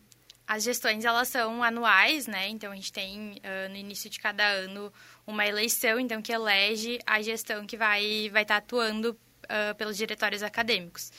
as 0.47 0.63
gestões 0.63 1.03
elas 1.03 1.27
são 1.27 1.61
anuais, 1.61 2.27
né? 2.27 2.47
Então 2.47 2.71
a 2.71 2.75
gente 2.75 2.93
tem 2.93 3.33
uh, 3.33 3.69
no 3.69 3.75
início 3.75 4.09
de 4.09 4.21
cada 4.21 4.47
ano 4.47 4.89
uma 5.27 5.45
eleição, 5.45 5.99
então 5.99 6.21
que 6.21 6.31
elege 6.31 6.97
a 7.05 7.21
gestão 7.21 7.67
que 7.67 7.75
vai 7.75 8.29
vai 8.31 8.43
estar 8.43 8.61
tá 8.61 8.65
atuando 8.65 9.19
pelos 9.77 9.95
diretórios 9.95 10.41
acadêmicos. 10.41 11.11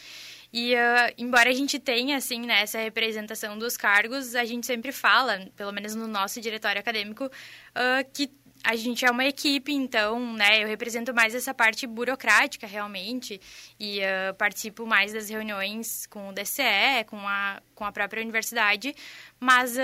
E 0.58 0.74
uh, 0.74 1.12
embora 1.18 1.50
a 1.50 1.52
gente 1.52 1.78
tenha, 1.78 2.16
assim, 2.16 2.40
né, 2.40 2.62
essa 2.62 2.78
representação 2.78 3.58
dos 3.58 3.76
cargos, 3.76 4.34
a 4.34 4.42
gente 4.46 4.66
sempre 4.66 4.90
fala, 4.90 5.46
pelo 5.54 5.70
menos 5.70 5.94
no 5.94 6.08
nosso 6.08 6.40
diretório 6.40 6.80
acadêmico, 6.80 7.26
uh, 7.26 8.10
que 8.10 8.30
a 8.64 8.74
gente 8.74 9.04
é 9.04 9.10
uma 9.10 9.26
equipe, 9.26 9.70
então, 9.70 10.32
né, 10.32 10.62
eu 10.62 10.66
represento 10.66 11.12
mais 11.12 11.34
essa 11.34 11.52
parte 11.52 11.86
burocrática, 11.86 12.66
realmente, 12.66 13.38
e 13.78 14.00
uh, 14.00 14.34
participo 14.38 14.86
mais 14.86 15.12
das 15.12 15.28
reuniões 15.28 16.06
com 16.06 16.30
o 16.30 16.32
DCE, 16.32 17.04
com 17.06 17.18
a, 17.18 17.60
com 17.74 17.84
a 17.84 17.92
própria 17.92 18.22
universidade, 18.22 18.94
mas, 19.38 19.76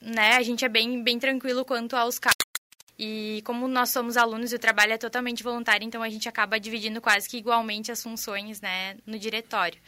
né, 0.00 0.36
a 0.36 0.42
gente 0.44 0.64
é 0.64 0.68
bem, 0.68 1.02
bem 1.02 1.18
tranquilo 1.18 1.64
quanto 1.64 1.96
aos 1.96 2.20
cargos 2.20 2.47
e 2.98 3.42
como 3.44 3.68
nós 3.68 3.90
somos 3.90 4.16
alunos 4.16 4.52
e 4.52 4.56
o 4.56 4.58
trabalho 4.58 4.92
é 4.92 4.98
totalmente 4.98 5.42
voluntário, 5.42 5.86
então 5.86 6.02
a 6.02 6.10
gente 6.10 6.28
acaba 6.28 6.58
dividindo 6.58 7.00
quase 7.00 7.28
que 7.28 7.36
igualmente 7.36 7.92
as 7.92 8.02
funções 8.02 8.60
né, 8.60 8.96
no 9.06 9.18
diretório. 9.18 9.80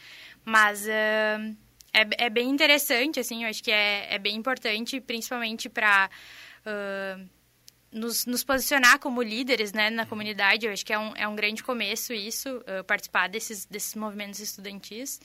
Mas 0.44 0.86
uh, 0.86 1.56
é, 1.92 2.26
é, 2.26 2.30
bem 2.30 2.48
interessante, 2.48 3.18
assim, 3.18 3.42
eu 3.42 3.50
acho 3.50 3.62
que 3.62 3.72
é, 3.72 4.14
é 4.14 4.18
bem 4.18 4.36
importante, 4.36 5.00
principalmente 5.00 5.68
para 5.68 6.08
uh, 6.64 7.28
nos, 7.90 8.26
nos, 8.26 8.44
posicionar 8.44 9.00
como 9.00 9.20
líderes 9.20 9.72
né, 9.72 9.90
na 9.90 10.06
comunidade. 10.06 10.66
Eu 10.66 10.72
acho 10.72 10.86
que 10.86 10.92
é 10.92 10.98
um, 10.98 11.12
é 11.16 11.26
um 11.26 11.34
grande 11.34 11.64
começo 11.64 12.12
isso, 12.12 12.58
uh, 12.58 12.84
participar 12.84 13.28
desses, 13.28 13.66
desses 13.66 13.96
movimentos 13.96 14.38
estudantis. 14.38 15.20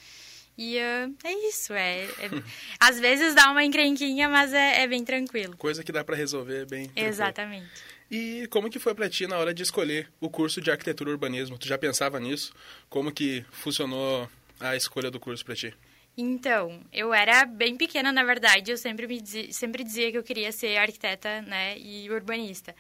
E 0.58 0.78
uh, 0.78 1.16
é 1.24 1.48
isso, 1.50 1.74
é, 1.74 2.04
é 2.04 2.30
às 2.80 3.00
vezes 3.00 3.36
dá 3.36 3.52
uma 3.52 3.64
encrenquinha, 3.64 4.30
mas 4.30 4.54
é, 4.54 4.84
é 4.84 4.88
bem 4.88 5.04
tranquilo. 5.04 5.56
Coisa 5.58 5.84
que 5.84 5.92
dá 5.92 6.04
para 6.04 6.16
resolver 6.16 6.66
bem. 6.66 6.86
Tranquilo. 6.86 7.08
Exatamente. 7.08 7.70
E 8.10 8.48
como 8.50 8.70
que 8.70 8.80
foi 8.80 8.94
para 8.94 9.10
ti 9.10 9.28
na 9.28 9.38
hora 9.38 9.54
de 9.54 9.64
escolher 9.64 10.12
o 10.20 10.30
curso 10.30 10.62
de 10.62 10.72
arquitetura 10.72 11.10
e 11.10 11.14
urbanismo? 11.14 11.58
Tu 11.58 11.68
já 11.68 11.78
pensava 11.78 12.20
nisso? 12.20 12.54
Como 12.90 13.12
que 13.12 13.44
funcionou 13.52 14.30
a 14.60 14.76
escolha 14.76 15.10
do 15.10 15.20
curso 15.20 15.44
para 15.44 15.56
ti? 15.56 15.74
Então, 16.18 16.82
eu 16.94 17.14
era 17.14 17.46
bem 17.46 17.76
pequena, 17.76 18.10
na 18.12 18.24
verdade, 18.24 18.72
eu 18.72 18.78
sempre 18.78 19.06
me 19.06 19.20
dizia, 19.20 19.52
sempre 19.52 19.84
dizia 19.84 20.10
que 20.12 20.18
eu 20.18 20.24
queria 20.24 20.50
ser 20.50 20.78
arquiteta, 20.78 21.42
né, 21.42 21.78
e 21.78 22.10
urbanista. 22.10 22.74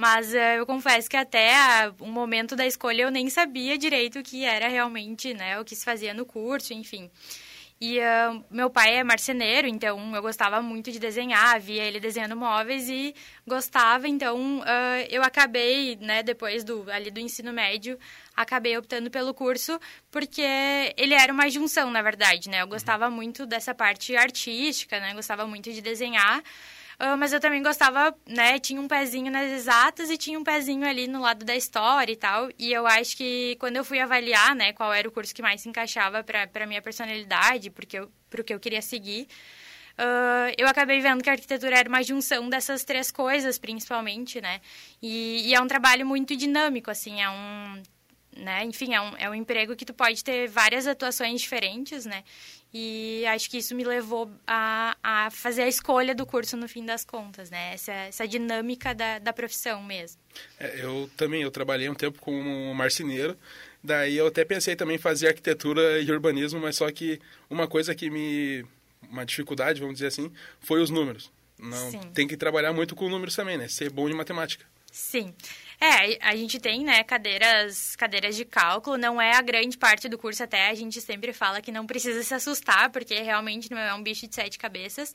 Mas 0.00 0.32
uh, 0.32 0.36
eu 0.36 0.64
confesso 0.64 1.10
que 1.10 1.16
até 1.16 1.52
o 1.98 2.04
um 2.04 2.12
momento 2.12 2.54
da 2.54 2.64
escolha 2.64 3.02
eu 3.02 3.10
nem 3.10 3.28
sabia 3.28 3.76
direito 3.76 4.20
o 4.20 4.22
que 4.22 4.44
era 4.44 4.68
realmente, 4.68 5.34
né, 5.34 5.58
o 5.58 5.64
que 5.64 5.74
se 5.74 5.84
fazia 5.84 6.14
no 6.14 6.24
curso, 6.24 6.72
enfim. 6.72 7.10
E 7.80 7.98
uh, 7.98 8.44
meu 8.48 8.70
pai 8.70 8.94
é 8.96 9.02
marceneiro, 9.02 9.66
então 9.66 10.14
eu 10.14 10.22
gostava 10.22 10.62
muito 10.62 10.92
de 10.92 11.00
desenhar, 11.00 11.58
via 11.58 11.82
ele 11.82 11.98
desenhando 11.98 12.36
móveis 12.36 12.88
e 12.88 13.12
gostava, 13.44 14.06
então 14.06 14.60
uh, 14.60 15.06
eu 15.10 15.20
acabei, 15.20 15.96
né, 15.96 16.22
depois 16.22 16.62
do 16.62 16.88
ali 16.92 17.10
do 17.10 17.18
ensino 17.18 17.52
médio, 17.52 17.98
acabei 18.38 18.78
optando 18.78 19.10
pelo 19.10 19.34
curso 19.34 19.80
porque 20.10 20.42
ele 20.96 21.12
era 21.12 21.32
uma 21.32 21.50
junção, 21.50 21.90
na 21.90 22.00
verdade, 22.00 22.48
né? 22.48 22.62
Eu 22.62 22.68
gostava 22.68 23.10
muito 23.10 23.44
dessa 23.44 23.74
parte 23.74 24.16
artística, 24.16 25.00
né? 25.00 25.12
Gostava 25.12 25.46
muito 25.46 25.72
de 25.72 25.80
desenhar. 25.80 26.40
Uh, 27.00 27.16
mas 27.16 27.32
eu 27.32 27.40
também 27.40 27.62
gostava, 27.62 28.14
né? 28.26 28.58
Tinha 28.58 28.80
um 28.80 28.88
pezinho 28.88 29.30
nas 29.30 29.50
exatas 29.50 30.10
e 30.10 30.16
tinha 30.16 30.38
um 30.38 30.44
pezinho 30.44 30.86
ali 30.86 31.06
no 31.08 31.20
lado 31.20 31.44
da 31.44 31.54
história 31.54 32.12
e 32.12 32.16
tal. 32.16 32.48
E 32.58 32.72
eu 32.72 32.86
acho 32.86 33.16
que 33.16 33.56
quando 33.58 33.76
eu 33.76 33.84
fui 33.84 34.00
avaliar, 34.00 34.54
né, 34.54 34.72
qual 34.72 34.92
era 34.92 35.08
o 35.08 35.12
curso 35.12 35.34
que 35.34 35.42
mais 35.42 35.60
se 35.60 35.68
encaixava 35.68 36.24
para 36.24 36.66
minha 36.66 36.82
personalidade, 36.82 37.70
porque 37.70 37.98
eu, 37.98 38.10
pro 38.30 38.42
que 38.42 38.52
eu 38.52 38.58
queria 38.58 38.82
seguir, 38.82 39.28
uh, 39.98 40.54
eu 40.56 40.66
acabei 40.68 41.00
vendo 41.00 41.22
que 41.22 41.30
a 41.30 41.34
arquitetura 41.34 41.78
era 41.78 41.88
uma 41.88 42.02
junção 42.02 42.48
dessas 42.48 42.84
três 42.84 43.12
coisas, 43.12 43.58
principalmente, 43.58 44.40
né? 44.40 44.60
E, 45.00 45.48
e 45.48 45.54
é 45.54 45.60
um 45.60 45.68
trabalho 45.68 46.04
muito 46.06 46.36
dinâmico, 46.36 46.90
assim, 46.90 47.22
é 47.22 47.30
um 47.30 47.80
né? 48.38 48.64
Enfim, 48.64 48.94
é 48.94 49.00
um, 49.00 49.16
é 49.16 49.28
um 49.28 49.34
emprego 49.34 49.76
que 49.76 49.84
tu 49.84 49.92
pode 49.92 50.22
ter 50.22 50.48
várias 50.48 50.86
atuações 50.86 51.40
diferentes, 51.40 52.06
né? 52.06 52.24
E 52.72 53.24
acho 53.26 53.50
que 53.50 53.58
isso 53.58 53.74
me 53.74 53.82
levou 53.82 54.30
a, 54.46 54.96
a 55.02 55.30
fazer 55.30 55.62
a 55.62 55.68
escolha 55.68 56.14
do 56.14 56.26
curso 56.26 56.56
no 56.56 56.68
fim 56.68 56.84
das 56.84 57.04
contas, 57.04 57.50
né? 57.50 57.72
Essa, 57.74 57.92
essa 57.92 58.28
dinâmica 58.28 58.94
da, 58.94 59.18
da 59.18 59.32
profissão 59.32 59.82
mesmo. 59.82 60.20
É, 60.58 60.84
eu 60.84 61.10
também, 61.16 61.42
eu 61.42 61.50
trabalhei 61.50 61.88
um 61.88 61.94
tempo 61.94 62.18
como 62.20 62.74
marceneiro, 62.74 63.36
daí 63.82 64.16
eu 64.16 64.26
até 64.26 64.44
pensei 64.44 64.76
também 64.76 64.96
em 64.96 65.00
fazer 65.00 65.28
arquitetura 65.28 66.00
e 66.00 66.10
urbanismo, 66.10 66.60
mas 66.60 66.76
só 66.76 66.90
que 66.92 67.20
uma 67.48 67.66
coisa 67.66 67.94
que 67.94 68.10
me... 68.10 68.64
uma 69.10 69.24
dificuldade, 69.24 69.80
vamos 69.80 69.94
dizer 69.94 70.08
assim, 70.08 70.30
foi 70.60 70.82
os 70.82 70.90
números. 70.90 71.30
Não, 71.58 71.90
Sim. 71.90 72.00
tem 72.14 72.28
que 72.28 72.36
trabalhar 72.36 72.72
muito 72.72 72.94
com 72.94 73.08
números 73.08 73.34
também, 73.34 73.58
né? 73.58 73.66
Ser 73.66 73.90
bom 73.90 74.08
de 74.08 74.14
matemática. 74.14 74.64
Sim. 74.92 75.34
É, 75.80 76.18
a 76.20 76.34
gente 76.34 76.58
tem, 76.58 76.84
né, 76.84 77.04
cadeiras, 77.04 77.94
cadeiras 77.94 78.34
de 78.34 78.44
cálculo, 78.44 78.98
não 78.98 79.20
é 79.20 79.36
a 79.36 79.40
grande 79.40 79.78
parte 79.78 80.08
do 80.08 80.18
curso, 80.18 80.42
até 80.42 80.68
a 80.68 80.74
gente 80.74 81.00
sempre 81.00 81.32
fala 81.32 81.60
que 81.60 81.70
não 81.70 81.86
precisa 81.86 82.20
se 82.24 82.34
assustar, 82.34 82.90
porque 82.90 83.14
realmente 83.20 83.70
não 83.70 83.78
é 83.78 83.94
um 83.94 84.02
bicho 84.02 84.26
de 84.26 84.34
sete 84.34 84.58
cabeças, 84.58 85.14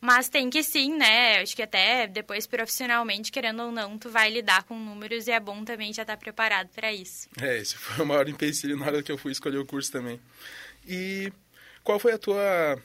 mas 0.00 0.28
tem 0.28 0.50
que 0.50 0.64
sim, 0.64 0.96
né, 0.96 1.40
acho 1.40 1.54
que 1.54 1.62
até 1.62 2.08
depois 2.08 2.44
profissionalmente, 2.44 3.30
querendo 3.30 3.62
ou 3.62 3.70
não, 3.70 3.96
tu 3.96 4.10
vai 4.10 4.28
lidar 4.30 4.64
com 4.64 4.76
números 4.76 5.28
e 5.28 5.30
é 5.30 5.38
bom 5.38 5.64
também 5.64 5.92
já 5.92 6.02
estar 6.02 6.16
preparado 6.16 6.68
para 6.74 6.92
isso. 6.92 7.28
É, 7.40 7.58
esse 7.58 7.76
foi 7.76 8.04
o 8.04 8.08
maior 8.08 8.26
empecilho 8.28 8.76
na 8.76 8.86
hora 8.86 9.02
que 9.04 9.12
eu 9.12 9.18
fui 9.18 9.30
escolher 9.30 9.58
o 9.58 9.66
curso 9.66 9.92
também. 9.92 10.20
E 10.88 11.32
qual 11.84 12.00
foi 12.00 12.14
a 12.14 12.18
tua 12.18 12.82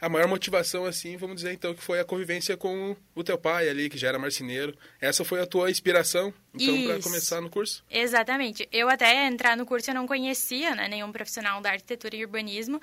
a 0.00 0.08
maior 0.08 0.26
motivação, 0.26 0.86
assim, 0.86 1.16
vamos 1.16 1.36
dizer 1.36 1.52
então, 1.52 1.74
que 1.74 1.82
foi 1.82 2.00
a 2.00 2.04
convivência 2.04 2.56
com 2.56 2.96
o 3.14 3.22
teu 3.22 3.36
pai 3.36 3.68
ali, 3.68 3.90
que 3.90 3.98
já 3.98 4.08
era 4.08 4.18
marceneiro. 4.18 4.76
Essa 5.00 5.24
foi 5.24 5.40
a 5.40 5.46
tua 5.46 5.70
inspiração, 5.70 6.32
então, 6.54 6.84
para 6.84 7.02
começar 7.02 7.40
no 7.40 7.50
curso? 7.50 7.84
Exatamente. 7.90 8.66
Eu 8.72 8.88
até 8.88 9.26
entrar 9.26 9.56
no 9.56 9.66
curso 9.66 9.90
eu 9.90 9.94
não 9.94 10.06
conhecia, 10.06 10.74
né, 10.74 10.88
nenhum 10.88 11.12
profissional 11.12 11.60
da 11.60 11.70
arquitetura 11.70 12.16
e 12.16 12.24
urbanismo. 12.24 12.80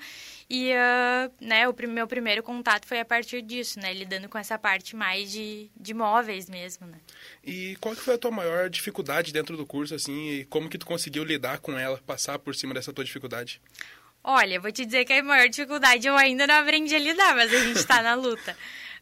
E, 0.48 0.72
uh, 0.72 1.32
né, 1.40 1.68
o 1.68 1.74
meu 1.88 2.06
primeiro 2.06 2.42
contato 2.42 2.86
foi 2.86 3.00
a 3.00 3.04
partir 3.04 3.42
disso, 3.42 3.80
né, 3.80 3.92
lidando 3.92 4.28
com 4.28 4.38
essa 4.38 4.58
parte 4.58 4.94
mais 4.94 5.30
de, 5.30 5.70
de 5.76 5.92
móveis 5.92 6.48
mesmo, 6.48 6.86
né. 6.86 6.98
E 7.44 7.76
qual 7.80 7.96
que 7.96 8.02
foi 8.02 8.14
a 8.14 8.18
tua 8.18 8.30
maior 8.30 8.70
dificuldade 8.70 9.32
dentro 9.32 9.56
do 9.56 9.66
curso, 9.66 9.94
assim, 9.94 10.30
e 10.30 10.44
como 10.44 10.68
que 10.68 10.78
tu 10.78 10.86
conseguiu 10.86 11.24
lidar 11.24 11.58
com 11.58 11.76
ela, 11.76 11.98
passar 12.06 12.38
por 12.38 12.54
cima 12.54 12.74
dessa 12.74 12.92
tua 12.92 13.04
dificuldade? 13.04 13.60
Olha, 14.30 14.60
vou 14.60 14.70
te 14.70 14.84
dizer 14.84 15.06
que 15.06 15.14
a 15.14 15.22
maior 15.22 15.48
dificuldade 15.48 16.06
eu 16.06 16.14
ainda 16.14 16.46
não 16.46 16.56
aprendi 16.56 16.94
a 16.94 16.98
lidar, 16.98 17.34
mas 17.34 17.50
a 17.50 17.60
gente 17.60 17.78
está 17.78 18.02
na 18.02 18.12
luta. 18.12 18.54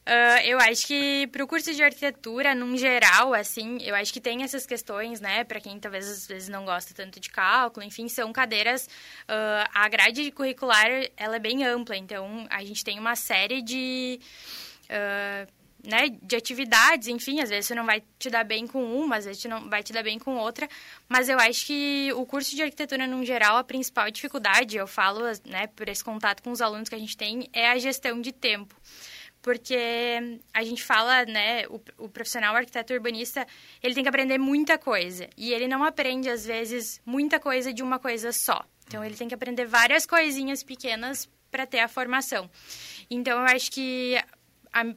Uh, 0.07 0.39
eu 0.47 0.57
acho 0.61 0.87
que 0.87 1.27
para 1.33 1.43
o 1.43 1.49
curso 1.49 1.75
de 1.75 1.83
arquitetura, 1.83 2.55
num 2.55 2.77
geral, 2.77 3.35
assim, 3.35 3.77
eu 3.83 3.97
acho 3.97 4.13
que 4.13 4.21
tem 4.21 4.45
essas 4.45 4.65
questões, 4.65 5.21
né? 5.21 5.43
Para 5.43 5.61
quem 5.61 5.81
talvez 5.81 6.09
às 6.09 6.29
vezes 6.29 6.49
não 6.49 6.65
gosta 6.65 6.95
tanto 6.95 7.19
de 7.19 7.29
cálculo, 7.29 7.85
enfim, 7.85 8.09
são 8.09 8.33
cadeiras. 8.33 8.87
Uh, 9.25 9.69
a 9.75 9.89
grade 9.89 10.31
curricular 10.31 10.87
ela 11.17 11.35
é 11.35 11.41
bem 11.41 11.65
ampla, 11.65 11.97
então 11.97 12.47
a 12.49 12.63
gente 12.63 12.85
tem 12.85 12.97
uma 12.97 13.17
série 13.17 13.61
de 13.61 14.21
uh, 14.85 15.53
né, 15.87 16.09
de 16.21 16.37
atividades, 16.37 17.09
enfim, 17.09 17.41
às 17.41 17.49
vezes 17.49 17.67
você 17.67 17.75
não 17.75 17.87
vai 17.87 18.03
te 18.19 18.29
dar 18.29 18.45
bem 18.45 18.67
com 18.67 18.85
uma, 18.85 19.17
às 19.17 19.25
vezes 19.25 19.41
você 19.41 19.49
não 19.49 19.71
vai 19.71 19.83
te 19.83 19.93
dar 19.93 20.03
bem 20.03 20.19
com 20.19 20.37
outra, 20.37 20.69
mas 21.09 21.29
eu 21.29 21.39
acho 21.39 21.67
que 21.67 22.13
o 22.15 22.27
curso 22.27 22.57
de 22.57 22.63
arquitetura, 22.63 23.07
no 23.07 23.25
geral, 23.25 23.57
a 23.57 23.65
principal 23.65 24.11
dificuldade, 24.11 24.77
eu 24.77 24.87
falo, 24.87 25.21
né, 25.45 25.69
por 25.69 25.89
esse 25.89 26.03
contato 26.03 26.43
com 26.43 26.51
os 26.51 26.61
alunos 26.61 26.89
que 26.89 26.95
a 26.95 26.99
gente 26.99 27.17
tem, 27.17 27.49
é 27.53 27.71
a 27.71 27.79
gestão 27.79 28.21
de 28.21 28.33
tempo 28.33 28.75
porque 29.47 30.41
a 30.53 30.65
gente 30.65 30.83
fala, 30.83 31.25
né, 31.25 31.69
o, 31.69 31.81
o, 31.99 32.09
profissional 32.09 32.57
arquiteto 32.57 32.93
urbanista, 32.93 33.47
ele 33.81 33.95
tem 33.95 34.03
que 34.03 34.09
aprender 34.09 34.39
muita 34.39 34.77
coisa, 34.77 35.31
e 35.37 35.53
ele 35.53 35.69
não 35.69 35.85
aprende, 35.85 36.29
às 36.29 36.45
vezes, 36.45 37.01
muita 37.07 37.39
coisa 37.39 37.73
de 37.73 37.81
uma 37.81 38.01
coisa 38.01 38.33
só. 38.33 38.67
Então, 38.89 39.05
ele 39.05 39.15
tem 39.15 39.29
que 39.29 39.35
aprender 39.35 39.65
várias 39.65 40.05
coisinhas 40.05 40.65
pequenas 40.65 41.29
para 41.49 41.65
ter 41.65 41.79
a 41.79 41.87
formação. 41.87 42.51
Então, 43.09 43.39
eu 43.39 43.45
acho 43.45 43.71
que, 43.71 44.21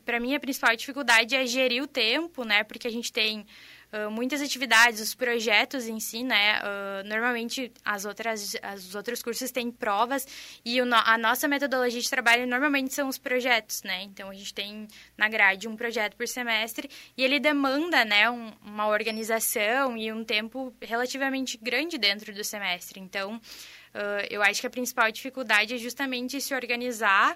para 0.06 0.20
mim, 0.20 0.36
a 0.36 0.40
principal 0.40 0.76
dificuldade 0.76 1.36
é 1.36 1.46
gerir 1.46 1.84
o 1.84 1.88
tempo, 1.88 2.44
né, 2.44 2.64
porque 2.64 2.88
a 2.88 2.92
gente 2.92 3.12
tem 3.12 3.46
uh, 3.94 4.10
muitas 4.12 4.42
atividades, 4.42 5.00
os 5.00 5.16
projetos 5.16 5.88
em 5.88 6.00
si, 6.00 6.24
né? 6.24 6.60
Uh, 6.60 7.08
normalmente 7.08 7.72
as 7.84 8.06
outras, 8.06 8.56
as, 8.62 8.88
os 8.88 8.96
outros 8.96 9.22
cursos 9.22 9.52
têm 9.52 9.72
provas 9.72 10.28
e 10.64 10.82
o, 10.82 10.86
a 10.94 11.18
nossa 11.18 11.48
metodologia 11.48 12.02
de 12.02 12.10
trabalho 12.10 12.48
normalmente 12.48 12.94
são 12.94 13.08
os 13.08 13.18
projetos, 13.18 13.84
né? 13.84 14.04
Então 14.04 14.30
a 14.30 14.34
gente 14.34 14.54
tem 14.54 14.88
na 15.18 15.28
grade 15.28 15.68
um 15.68 15.76
projeto 15.76 16.16
por 16.16 16.28
semestre 16.28 16.90
e 17.18 17.24
ele 17.24 17.40
demanda, 17.40 18.06
né, 18.06 18.30
um, 18.30 18.52
uma 18.64 18.88
organização 18.88 19.98
e 19.98 20.12
um 20.12 20.24
tempo 20.24 20.74
relativamente 20.82 21.58
grande 21.58 21.98
dentro 21.98 22.34
do 22.34 22.44
semestre. 22.44 23.00
Então 23.00 23.36
uh, 23.36 24.28
eu 24.30 24.42
acho 24.42 24.62
que 24.62 24.68
a 24.68 24.70
principal 24.70 25.12
dificuldade 25.12 25.74
é 25.74 25.78
justamente 25.78 26.40
se 26.42 26.54
organizar 26.54 27.36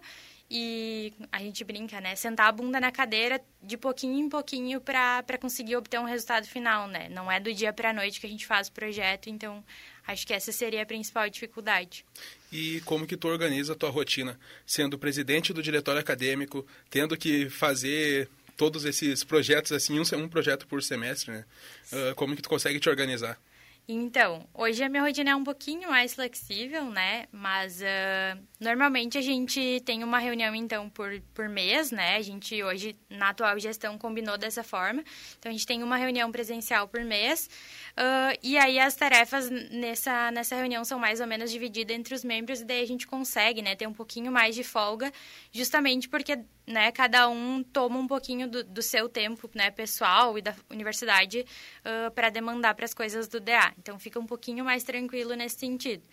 e 0.56 1.12
a 1.32 1.40
gente 1.40 1.64
brinca, 1.64 2.00
né? 2.00 2.16
Sentar 2.16 2.48
a 2.48 2.52
bunda 2.52 2.80
na 2.80 2.92
cadeira 2.92 3.42
de 3.60 3.76
pouquinho 3.76 4.20
em 4.20 4.30
pouquinho 4.30 4.80
para 4.80 5.24
conseguir 5.42 5.76
obter 5.76 6.00
um 6.00 6.06
resultado 6.06 6.46
final, 6.46 6.88
né? 6.88 7.10
Não 7.10 7.32
é 7.32 7.40
do 7.40 7.52
dia 7.52 7.74
para 7.74 7.90
a 7.90 7.94
noite 7.94 8.22
que 8.22 8.28
a 8.28 8.30
gente 8.30 8.46
faz 8.46 8.68
o 8.68 8.72
projeto, 8.72 9.32
então 9.32 9.64
acho 10.06 10.28
que 10.28 10.32
essa 10.32 10.52
seria 10.52 10.84
a 10.84 10.86
principal 10.86 11.28
dificuldade. 11.28 12.06
E 12.52 12.82
como 12.82 13.08
que 13.08 13.18
tu 13.18 13.28
organiza 13.28 13.74
a 13.74 13.76
tua 13.76 13.90
rotina, 13.90 14.40
sendo 14.64 14.96
presidente 14.96 15.52
do 15.52 15.64
diretório 15.64 16.00
acadêmico, 16.00 16.64
tendo 16.88 17.18
que 17.18 17.50
fazer 17.50 18.30
todos 18.56 18.86
esses 18.86 19.24
projetos 19.24 19.72
assim, 19.72 20.00
um, 20.00 20.04
um 20.20 20.30
projeto 20.30 20.68
por 20.68 20.84
semestre, 20.84 21.32
né? 21.32 21.46
Uh, 21.92 22.14
como 22.14 22.36
que 22.36 22.44
tu 22.44 22.50
consegue 22.50 22.80
te 22.80 22.88
organizar? 22.88 23.40
Então, 23.86 24.48
hoje 24.54 24.82
a 24.82 24.88
minha 24.88 25.04
rotina 25.04 25.32
é 25.32 25.36
um 25.36 25.44
pouquinho 25.44 25.90
mais 25.90 26.14
flexível, 26.14 26.86
né? 26.86 27.26
Mas 27.34 27.82
uh, 27.82 28.42
normalmente 28.58 29.18
a 29.18 29.22
gente 29.22 29.82
tem 29.86 30.06
uma 30.06 30.20
reunião, 30.20 30.56
então, 30.56 30.90
por, 30.90 31.22
por 31.34 31.50
mês, 31.50 31.92
né? 31.92 32.16
A 32.16 32.22
gente 32.22 32.64
hoje, 32.64 32.96
na 33.10 33.30
atual 33.30 33.60
gestão, 33.60 33.98
combinou 33.98 34.38
dessa 34.38 34.64
forma. 34.64 35.04
Então, 35.38 35.50
a 35.50 35.54
gente 35.54 35.66
tem 35.66 35.84
uma 35.84 35.98
reunião 35.98 36.32
presencial 36.32 36.88
por 36.88 37.02
mês. 37.02 37.50
Uh, 37.98 38.40
e 38.42 38.58
aí 38.58 38.80
as 38.80 38.96
tarefas 38.96 39.50
nessa, 39.50 40.32
nessa 40.32 40.56
reunião 40.56 40.86
são 40.86 40.98
mais 40.98 41.20
ou 41.20 41.28
menos 41.28 41.52
divididas 41.52 41.96
entre 41.96 42.16
os 42.16 42.24
membros 42.24 42.62
e 42.62 42.66
daí 42.66 42.82
a 42.82 42.88
gente 42.88 43.06
consegue, 43.06 43.62
né? 43.62 43.76
Ter 43.76 43.88
um 43.88 43.94
pouquinho 43.94 44.32
mais 44.32 44.56
de 44.56 44.64
folga, 44.64 45.12
justamente 45.52 46.08
porque 46.08 46.40
né, 46.66 46.92
cada 46.92 47.28
um 47.30 47.64
toma 47.64 47.98
um 47.98 48.08
pouquinho 48.08 48.50
do, 48.50 48.64
do 48.64 48.82
seu 48.82 49.10
tempo 49.10 49.50
né, 49.54 49.70
pessoal 49.72 50.38
e 50.38 50.42
da 50.42 50.56
universidade 50.70 51.46
uh, 51.86 52.12
para 52.12 52.30
demandar 52.30 52.74
para 52.74 52.86
as 52.86 52.94
coisas 52.94 53.28
do 53.28 53.40
DA. 53.40 53.74
Então, 53.78 54.00
fica 54.00 54.20
um 54.20 54.26
pouquinho 54.26 54.64
mais 54.64 54.84
tranquilo 54.84 55.34
nesse 55.34 55.58
sentido. 55.60 56.04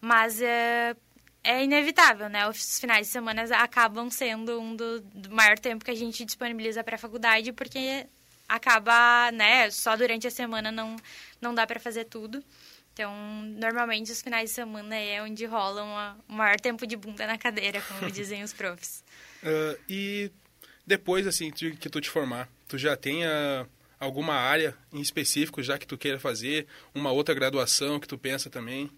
Mas 0.00 0.40
uh, 0.40 1.00
é 1.42 1.64
inevitável, 1.64 2.28
né? 2.28 2.48
Os 2.48 2.80
finais 2.80 3.06
de 3.06 3.12
semana 3.12 3.42
acabam 3.56 4.10
sendo 4.10 4.60
um 4.60 4.74
do, 4.74 5.00
do 5.00 5.30
maior 5.30 5.58
tempo 5.58 5.84
que 5.84 5.90
a 5.90 5.94
gente 5.94 6.24
disponibiliza 6.24 6.82
para 6.82 6.96
a 6.96 6.98
faculdade, 6.98 7.52
porque 7.52 8.06
acaba, 8.48 9.30
né, 9.32 9.70
só 9.70 9.96
durante 9.96 10.26
a 10.26 10.30
semana 10.30 10.70
não, 10.70 10.96
não 11.40 11.54
dá 11.54 11.66
para 11.66 11.80
fazer 11.80 12.04
tudo. 12.04 12.42
Então, 12.92 13.14
normalmente 13.58 14.10
os 14.10 14.22
finais 14.22 14.50
de 14.50 14.54
semana 14.54 14.96
é 14.96 15.22
onde 15.22 15.44
rola 15.44 15.82
uma, 15.82 16.18
o 16.26 16.32
maior 16.32 16.58
tempo 16.58 16.86
de 16.86 16.96
bunda 16.96 17.26
na 17.26 17.36
cadeira, 17.36 17.80
como 17.82 18.10
dizem 18.10 18.42
os 18.42 18.52
profs. 18.52 19.04
Uh, 19.42 19.78
e 19.88 20.30
depois, 20.86 21.26
assim, 21.26 21.50
que 21.50 21.88
tu 21.88 22.00
te 22.00 22.10
formar, 22.10 22.48
tu 22.68 22.78
já 22.78 22.96
tenha 22.96 23.66
alguma 23.98 24.34
área 24.34 24.74
em 24.92 25.00
específico 25.00 25.62
já 25.62 25.78
que 25.78 25.86
tu 25.86 25.96
queira 25.96 26.18
fazer, 26.18 26.66
uma 26.94 27.10
outra 27.10 27.34
graduação 27.34 27.98
que 27.98 28.08
tu 28.08 28.18
pensa 28.18 28.50
também? 28.50 28.90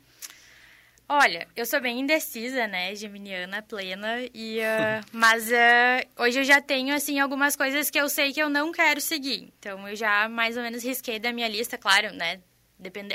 Olha, 1.08 1.48
eu 1.56 1.64
sou 1.64 1.80
bem 1.80 2.00
indecisa, 2.00 2.66
né, 2.66 2.94
geminiana 2.94 3.62
plena, 3.62 4.20
e, 4.34 4.58
uh, 4.58 5.06
mas 5.10 5.48
uh, 5.48 6.22
hoje 6.22 6.40
eu 6.40 6.44
já 6.44 6.60
tenho, 6.60 6.94
assim, 6.94 7.18
algumas 7.18 7.56
coisas 7.56 7.88
que 7.88 7.98
eu 7.98 8.10
sei 8.10 8.32
que 8.32 8.42
eu 8.42 8.50
não 8.50 8.70
quero 8.72 9.00
seguir. 9.00 9.50
Então, 9.58 9.88
eu 9.88 9.96
já 9.96 10.28
mais 10.28 10.58
ou 10.58 10.62
menos 10.62 10.84
risquei 10.84 11.18
da 11.18 11.32
minha 11.32 11.48
lista, 11.48 11.78
claro, 11.78 12.12
né, 12.12 12.40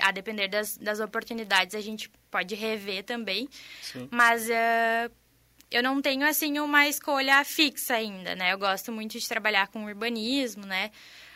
a 0.01 0.11
depender 0.11 0.47
das, 0.47 0.77
das 0.77 0.99
oportunidades 0.99 1.75
a 1.75 1.81
gente 1.81 2.09
pode 2.29 2.55
rever 2.55 3.03
também. 3.03 3.47
Sim. 3.81 4.09
Mas 4.11 4.49
uh, 4.49 5.11
eu 5.73 5.81
não 5.81 6.01
tenho, 6.01 6.25
assim, 6.25 6.59
uma 6.59 6.87
escolha 6.87 7.43
fixa 7.43 7.95
ainda, 7.95 8.35
né? 8.35 8.53
Eu 8.53 8.57
gosto 8.59 8.91
muito 8.91 9.17
de 9.19 9.27
trabalhar 9.27 9.67
com 9.67 9.85
urbanismo, 9.85 10.65
né? 10.65 10.91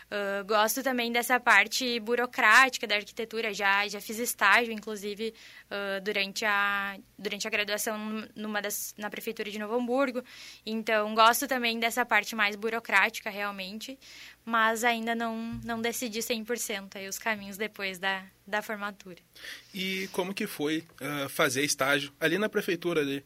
Uh, 0.08 0.46
gosto 0.46 0.82
também 0.82 1.12
dessa 1.12 1.38
parte 1.38 2.00
burocrática 2.00 2.88
da 2.88 2.96
arquitetura. 2.96 3.54
Já, 3.54 3.86
já 3.90 4.00
fiz 4.00 4.18
estágio, 4.20 4.72
inclusive, 4.72 5.34
uh, 5.66 6.02
durante, 6.02 6.46
a, 6.46 6.98
durante 7.20 7.46
a 7.46 7.50
graduação 7.50 8.26
numa 8.34 8.62
das, 8.62 8.96
na 8.98 9.10
Prefeitura 9.10 9.52
de 9.52 9.60
Novo 9.60 9.76
Hamburgo. 9.76 10.24
Então, 10.66 11.14
gosto 11.14 11.46
também 11.46 11.78
dessa 11.78 12.06
parte 12.06 12.36
mais 12.36 12.56
burocrática, 12.56 13.30
realmente. 13.30 14.00
Mas 14.46 14.86
ainda 14.86 15.14
não, 15.14 15.60
não 15.66 15.82
decidi 15.82 16.20
100% 16.20 16.96
aí 16.96 17.10
os 17.10 17.20
caminhos 17.20 17.58
depois 17.58 18.00
da, 18.00 18.24
da 18.46 18.62
formatura. 18.62 19.18
E 19.74 20.08
como 20.14 20.34
que 20.34 20.48
foi 20.48 20.86
uh, 21.02 21.28
fazer 21.28 21.66
estágio 21.66 22.14
ali 22.18 22.38
na 22.38 22.48
Prefeitura? 22.48 23.02
Ali? 23.02 23.26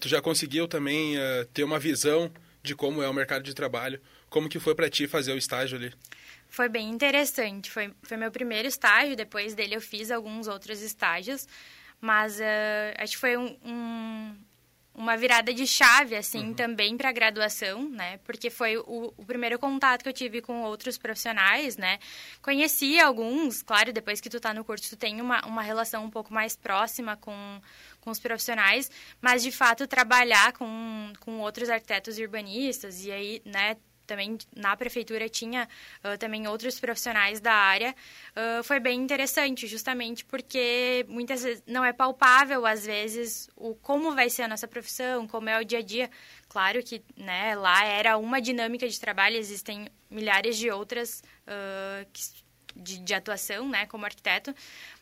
tu 0.00 0.06
já 0.06 0.20
conseguiu 0.20 0.68
também 0.68 1.14
ter 1.54 1.64
uma 1.64 1.78
visão 1.78 2.30
de 2.62 2.74
como 2.74 3.02
é 3.02 3.08
o 3.08 3.14
mercado 3.14 3.42
de 3.42 3.54
trabalho? 3.54 4.00
Como 4.30 4.48
que 4.48 4.60
foi 4.60 4.74
para 4.74 4.88
ti 4.88 5.06
fazer 5.06 5.32
o 5.32 5.38
estágio 5.38 5.76
ali? 5.76 5.92
Foi 6.48 6.68
bem 6.68 6.90
interessante. 6.90 7.70
Foi, 7.70 7.92
foi 8.02 8.16
meu 8.16 8.30
primeiro 8.30 8.68
estágio. 8.68 9.16
Depois 9.16 9.54
dele 9.54 9.74
eu 9.74 9.80
fiz 9.80 10.10
alguns 10.10 10.46
outros 10.46 10.80
estágios. 10.80 11.46
Mas 12.00 12.38
uh, 12.40 12.42
acho 12.98 13.12
que 13.12 13.18
foi 13.18 13.36
um, 13.36 13.56
um, 13.64 14.36
uma 14.94 15.16
virada 15.16 15.54
de 15.54 15.66
chave, 15.66 16.14
assim, 16.14 16.48
uhum. 16.48 16.54
também 16.54 16.96
para 16.96 17.08
a 17.08 17.12
graduação, 17.12 17.88
né? 17.88 18.18
Porque 18.24 18.50
foi 18.50 18.76
o, 18.76 19.14
o, 19.16 19.24
primeiro 19.24 19.58
contato 19.58 20.02
que 20.02 20.08
eu 20.08 20.12
tive 20.12 20.42
com 20.42 20.62
outros 20.62 20.98
profissionais, 20.98 21.76
né? 21.76 21.98
Conheci 22.42 23.00
alguns, 23.00 23.62
claro, 23.62 23.92
depois 23.92 24.20
que 24.20 24.28
tu 24.28 24.38
tá 24.38 24.52
no 24.52 24.64
curso, 24.64 24.90
tu 24.90 24.96
tem 24.96 25.20
uma, 25.20 25.46
uma 25.46 25.62
relação 25.62 26.04
um 26.04 26.10
pouco 26.10 26.34
mais 26.34 26.56
próxima 26.56 27.16
com, 27.16 27.60
com 28.02 28.10
os 28.10 28.18
profissionais, 28.18 28.90
mas 29.20 29.42
de 29.42 29.50
fato 29.50 29.86
trabalhar 29.86 30.52
com, 30.52 31.12
com 31.20 31.38
outros 31.40 31.70
arquitetos 31.70 32.18
urbanistas 32.18 33.04
e 33.04 33.10
aí, 33.10 33.42
né, 33.44 33.76
também 34.06 34.36
na 34.54 34.76
prefeitura 34.76 35.28
tinha 35.28 35.68
uh, 36.04 36.18
também 36.18 36.46
outros 36.46 36.78
profissionais 36.78 37.40
da 37.40 37.52
área, 37.52 37.94
uh, 38.36 38.62
foi 38.62 38.78
bem 38.80 39.00
interessante, 39.00 39.66
justamente 39.66 40.24
porque 40.24 41.06
muitas 41.08 41.42
vezes 41.42 41.62
não 41.66 41.84
é 41.84 41.92
palpável, 41.92 42.66
às 42.66 42.84
vezes, 42.84 43.48
o 43.56 43.74
como 43.76 44.14
vai 44.14 44.28
ser 44.28 44.42
a 44.42 44.48
nossa 44.48 44.68
profissão, 44.68 45.26
como 45.26 45.48
é 45.48 45.58
o 45.60 45.64
dia 45.64 45.78
a 45.78 45.82
dia. 45.82 46.10
Claro 46.48 46.82
que 46.82 47.02
né, 47.16 47.54
lá 47.54 47.84
era 47.84 48.18
uma 48.18 48.40
dinâmica 48.40 48.86
de 48.88 49.00
trabalho, 49.00 49.36
existem 49.36 49.88
milhares 50.10 50.58
de 50.58 50.70
outras 50.70 51.22
uh, 51.46 52.06
de, 52.76 52.98
de, 52.98 53.14
atuação, 53.14 53.68
né, 53.68 53.86
como 53.86 54.04
arquiteto, 54.04 54.54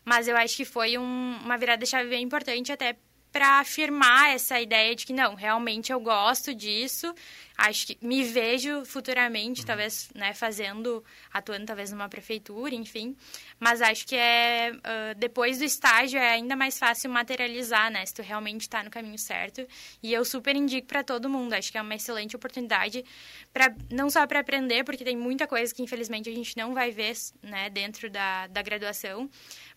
mas 0.04 0.28
eu 0.28 0.36
acho 0.36 0.56
que 0.56 0.64
foi 0.64 0.98
um, 0.98 1.38
uma 1.44 1.56
virada 1.56 1.82
de 1.84 1.90
chave 1.90 2.08
bem 2.08 2.22
importante 2.22 2.72
até 2.72 2.96
para 3.32 3.60
afirmar 3.60 4.34
essa 4.34 4.60
ideia 4.60 4.94
de 4.94 5.06
que 5.06 5.12
não, 5.12 5.34
realmente 5.34 5.92
eu 5.92 6.00
gosto 6.00 6.54
disso, 6.54 7.14
acho 7.56 7.86
que 7.86 7.98
me 8.00 8.24
vejo 8.24 8.84
futuramente, 8.84 9.60
uhum. 9.60 9.66
talvez, 9.66 10.10
né, 10.14 10.34
fazendo, 10.34 11.04
atuando 11.32 11.66
talvez 11.66 11.92
numa 11.92 12.08
prefeitura, 12.08 12.74
enfim, 12.74 13.16
mas 13.58 13.80
acho 13.82 14.06
que 14.06 14.16
é, 14.16 14.72
uh, 14.72 15.14
depois 15.16 15.58
do 15.58 15.64
estágio 15.64 16.18
é 16.18 16.30
ainda 16.30 16.56
mais 16.56 16.78
fácil 16.78 17.10
materializar, 17.10 17.90
né, 17.90 18.04
se 18.04 18.14
tu 18.14 18.22
realmente 18.22 18.62
está 18.62 18.82
no 18.82 18.90
caminho 18.90 19.18
certo, 19.18 19.66
e 20.02 20.12
eu 20.12 20.24
super 20.24 20.56
indico 20.56 20.88
para 20.88 21.04
todo 21.04 21.28
mundo, 21.28 21.52
acho 21.52 21.70
que 21.70 21.78
é 21.78 21.82
uma 21.82 21.94
excelente 21.94 22.34
oportunidade, 22.34 23.04
para 23.52 23.74
não 23.90 24.10
só 24.10 24.26
para 24.26 24.40
aprender, 24.40 24.82
porque 24.84 25.04
tem 25.04 25.16
muita 25.16 25.46
coisa 25.46 25.72
que 25.74 25.82
infelizmente 25.82 26.28
a 26.28 26.34
gente 26.34 26.56
não 26.56 26.74
vai 26.74 26.90
ver, 26.90 27.14
né, 27.42 27.70
dentro 27.70 28.10
da, 28.10 28.46
da 28.48 28.62
graduação, 28.62 29.30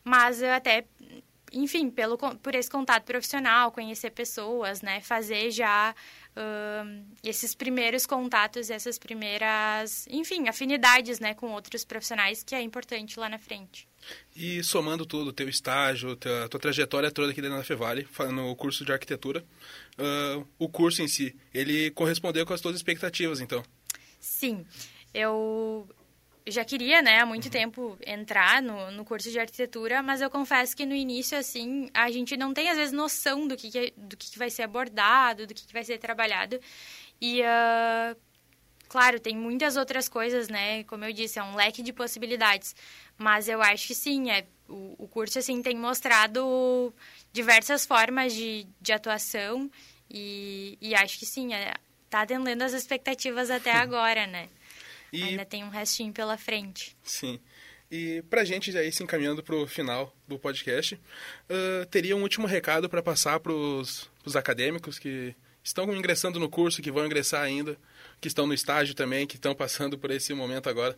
mas 0.03 0.41
até 0.41 0.85
enfim, 1.53 1.89
pelo, 1.89 2.17
por 2.17 2.55
esse 2.55 2.69
contato 2.69 3.03
profissional, 3.03 3.71
conhecer 3.71 4.09
pessoas, 4.09 4.81
né? 4.81 4.99
Fazer 5.01 5.51
já 5.51 5.93
uh, 6.35 7.05
esses 7.23 7.53
primeiros 7.53 8.05
contatos, 8.05 8.69
essas 8.69 8.97
primeiras, 8.97 10.07
enfim, 10.09 10.47
afinidades, 10.47 11.19
né? 11.19 11.33
Com 11.33 11.51
outros 11.51 11.85
profissionais, 11.85 12.43
que 12.43 12.55
é 12.55 12.61
importante 12.61 13.19
lá 13.19 13.29
na 13.29 13.37
frente. 13.37 13.87
E 14.35 14.63
somando 14.63 15.05
tudo, 15.05 15.31
teu 15.31 15.47
estágio, 15.47 16.15
tua, 16.15 16.49
tua 16.49 16.59
trajetória 16.59 17.11
toda 17.11 17.31
aqui 17.31 17.41
dentro 17.41 17.57
da 17.57 17.63
Fevale, 17.63 18.07
no 18.31 18.55
curso 18.55 18.83
de 18.83 18.91
arquitetura, 18.91 19.45
uh, 19.97 20.45
o 20.57 20.67
curso 20.67 21.01
em 21.01 21.07
si, 21.07 21.35
ele 21.53 21.91
correspondeu 21.91 22.45
com 22.45 22.53
as 22.53 22.61
tuas 22.61 22.75
expectativas, 22.75 23.39
então? 23.39 23.63
Sim, 24.19 24.65
eu 25.13 25.87
já 26.45 26.65
queria, 26.65 27.01
né, 27.01 27.19
há 27.19 27.25
muito 27.25 27.45
uhum. 27.45 27.51
tempo 27.51 27.97
entrar 28.05 28.61
no, 28.61 28.91
no 28.91 29.05
curso 29.05 29.31
de 29.31 29.39
arquitetura, 29.39 30.03
mas 30.03 30.21
eu 30.21 30.29
confesso 30.29 30.75
que 30.75 30.85
no 30.85 30.93
início, 30.93 31.37
assim, 31.37 31.89
a 31.93 32.11
gente 32.11 32.35
não 32.35 32.53
tem, 32.53 32.69
às 32.69 32.77
vezes, 32.77 32.91
noção 32.91 33.47
do 33.47 33.55
que, 33.55 33.71
que 33.71 33.93
do 33.95 34.17
que, 34.17 34.31
que 34.31 34.37
vai 34.37 34.49
ser 34.49 34.63
abordado, 34.63 35.47
do 35.47 35.53
que, 35.53 35.65
que 35.65 35.73
vai 35.73 35.83
ser 35.83 35.97
trabalhado. 35.97 36.59
E, 37.21 37.41
uh, 37.41 38.17
claro, 38.89 39.19
tem 39.19 39.35
muitas 39.35 39.77
outras 39.77 40.09
coisas, 40.09 40.49
né, 40.49 40.83
como 40.83 41.05
eu 41.05 41.13
disse, 41.13 41.39
é 41.39 41.43
um 41.43 41.55
leque 41.55 41.81
de 41.81 41.93
possibilidades. 41.93 42.75
Mas 43.17 43.47
eu 43.47 43.61
acho 43.61 43.87
que 43.87 43.95
sim, 43.95 44.29
é, 44.29 44.45
o, 44.67 44.95
o 44.97 45.07
curso, 45.07 45.39
assim, 45.39 45.61
tem 45.61 45.77
mostrado 45.77 46.93
diversas 47.31 47.85
formas 47.85 48.33
de, 48.33 48.67
de 48.81 48.91
atuação 48.91 49.69
e, 50.09 50.77
e 50.81 50.93
acho 50.93 51.17
que 51.17 51.25
sim, 51.25 51.53
é, 51.53 51.73
tá 52.09 52.21
atendendo 52.21 52.63
as 52.63 52.73
expectativas 52.73 53.49
até 53.49 53.71
agora, 53.77 54.27
né? 54.27 54.49
E... 55.13 55.21
Ainda 55.23 55.45
tem 55.45 55.63
um 55.63 55.69
restinho 55.69 56.11
pela 56.11 56.35
frente. 56.37 56.97
Sim. 57.03 57.39
E 57.91 58.23
para 58.23 58.41
a 58.41 58.45
gente 58.45 58.71
já 58.71 58.81
ir 58.83 58.91
se 58.91 59.03
encaminhando 59.03 59.43
para 59.43 59.55
o 59.55 59.67
final 59.67 60.11
do 60.27 60.39
podcast, 60.39 60.95
uh, 60.95 61.85
teria 61.91 62.17
um 62.17 62.23
último 62.23 62.47
recado 62.47 62.89
para 62.89 63.03
passar 63.03 63.39
para 63.39 63.53
os 63.53 64.09
acadêmicos 64.35 64.97
que 64.97 65.35
estão 65.63 65.93
ingressando 65.95 66.39
no 66.39 66.49
curso, 66.49 66.81
que 66.81 66.91
vão 66.91 67.05
ingressar 67.05 67.43
ainda, 67.43 67.77
que 68.19 68.27
estão 68.27 68.47
no 68.47 68.53
estágio 68.55 68.95
também, 68.95 69.27
que 69.27 69.35
estão 69.35 69.53
passando 69.53 69.95
por 69.95 70.09
esse 70.09 70.33
momento 70.33 70.67
agora. 70.67 70.97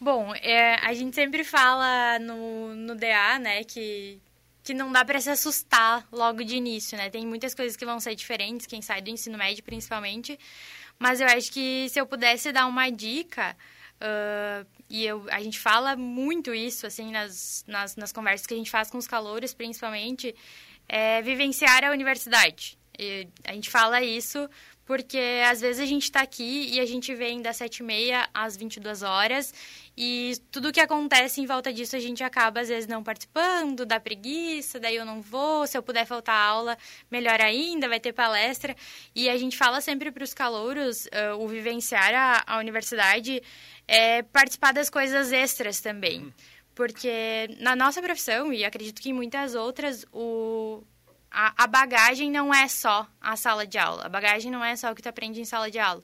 Bom, 0.00 0.32
é, 0.36 0.76
a 0.76 0.94
gente 0.94 1.16
sempre 1.16 1.42
fala 1.42 2.20
no, 2.20 2.76
no 2.76 2.94
DA, 2.94 3.40
né, 3.40 3.64
que, 3.64 4.20
que 4.62 4.72
não 4.72 4.92
dá 4.92 5.04
para 5.04 5.20
se 5.20 5.28
assustar 5.28 6.06
logo 6.12 6.44
de 6.44 6.54
início, 6.54 6.96
né? 6.96 7.10
Tem 7.10 7.26
muitas 7.26 7.52
coisas 7.52 7.76
que 7.76 7.84
vão 7.84 7.98
ser 7.98 8.14
diferentes, 8.14 8.64
quem 8.64 8.80
sai 8.80 9.02
do 9.02 9.10
ensino 9.10 9.36
médio 9.36 9.64
principalmente, 9.64 10.38
mas 10.98 11.20
eu 11.20 11.26
acho 11.26 11.52
que 11.52 11.88
se 11.88 12.00
eu 12.00 12.06
pudesse 12.06 12.52
dar 12.52 12.66
uma 12.66 12.90
dica, 12.90 13.56
uh, 14.00 14.66
e 14.90 15.04
eu, 15.04 15.26
a 15.30 15.40
gente 15.40 15.58
fala 15.58 15.96
muito 15.96 16.54
isso, 16.54 16.86
assim, 16.86 17.12
nas, 17.12 17.64
nas, 17.66 17.96
nas 17.96 18.12
conversas 18.12 18.46
que 18.46 18.54
a 18.54 18.56
gente 18.56 18.70
faz 18.70 18.90
com 18.90 18.98
os 18.98 19.06
calouros, 19.06 19.54
principalmente, 19.54 20.34
é 20.88 21.22
vivenciar 21.22 21.84
a 21.84 21.90
universidade. 21.90 22.78
E 22.98 23.28
a 23.44 23.52
gente 23.52 23.70
fala 23.70 24.02
isso 24.02 24.48
porque 24.88 25.42
às 25.46 25.60
vezes 25.60 25.82
a 25.82 25.84
gente 25.84 26.04
está 26.04 26.22
aqui 26.22 26.70
e 26.72 26.80
a 26.80 26.86
gente 26.86 27.14
vem 27.14 27.42
das 27.42 27.58
sete 27.58 27.80
e 27.80 27.82
meia 27.82 28.26
às 28.32 28.56
22 28.56 29.02
horas 29.02 29.52
e 29.94 30.32
tudo 30.50 30.72
que 30.72 30.80
acontece 30.80 31.42
em 31.42 31.46
volta 31.46 31.70
disso 31.70 31.94
a 31.94 31.98
gente 31.98 32.24
acaba 32.24 32.60
às 32.60 32.68
vezes 32.70 32.86
não 32.86 33.02
participando, 33.02 33.84
dá 33.84 34.00
preguiça, 34.00 34.80
daí 34.80 34.96
eu 34.96 35.04
não 35.04 35.20
vou, 35.20 35.66
se 35.66 35.76
eu 35.76 35.82
puder 35.82 36.06
faltar 36.06 36.34
aula, 36.34 36.74
melhor 37.10 37.38
ainda, 37.38 37.86
vai 37.86 38.00
ter 38.00 38.14
palestra. 38.14 38.74
E 39.14 39.28
a 39.28 39.36
gente 39.36 39.58
fala 39.58 39.82
sempre 39.82 40.10
para 40.10 40.24
os 40.24 40.32
calouros, 40.32 41.04
uh, 41.04 41.36
o 41.38 41.46
vivenciar 41.46 42.14
a, 42.14 42.54
a 42.54 42.58
universidade 42.58 43.42
é 43.86 44.22
participar 44.22 44.72
das 44.72 44.88
coisas 44.88 45.32
extras 45.32 45.82
também. 45.82 46.32
Porque 46.74 47.54
na 47.60 47.76
nossa 47.76 48.00
profissão, 48.00 48.54
e 48.54 48.64
acredito 48.64 49.02
que 49.02 49.10
em 49.10 49.12
muitas 49.12 49.54
outras, 49.54 50.06
o, 50.14 50.82
a, 51.30 51.64
a, 51.64 51.66
bagagem 51.66 52.30
não 52.30 52.52
é 52.52 52.68
só 52.68 53.06
a 53.20 53.36
sala 53.36 53.66
de 53.66 53.78
aula. 53.78 54.06
A 54.06 54.08
bagagem 54.08 54.50
não 54.50 54.64
é 54.64 54.74
só 54.76 54.90
o 54.90 54.94
que 54.94 55.02
tu 55.02 55.08
aprende 55.08 55.40
em 55.40 55.44
sala 55.44 55.70
de 55.70 55.78
aula. 55.78 56.02